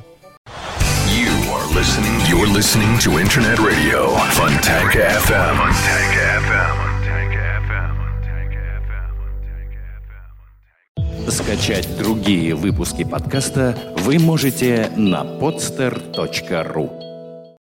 You 1.08 1.30
are 1.54 1.66
listening, 1.72 2.20
you're 2.28 2.52
listening 2.52 2.98
to 2.98 3.18
Internet 3.20 3.60
Radio, 3.60 4.10
Fontanka 4.32 5.08
FM. 5.24 5.56
Fontanka 5.56 6.40
FM. 6.42 6.76
Скачать 11.30 11.88
другие 11.96 12.54
выпуски 12.54 13.04
подкаста 13.04 13.76
вы 13.98 14.18
можете 14.18 14.90
на 14.96 15.22
podster.ru 15.22 17.05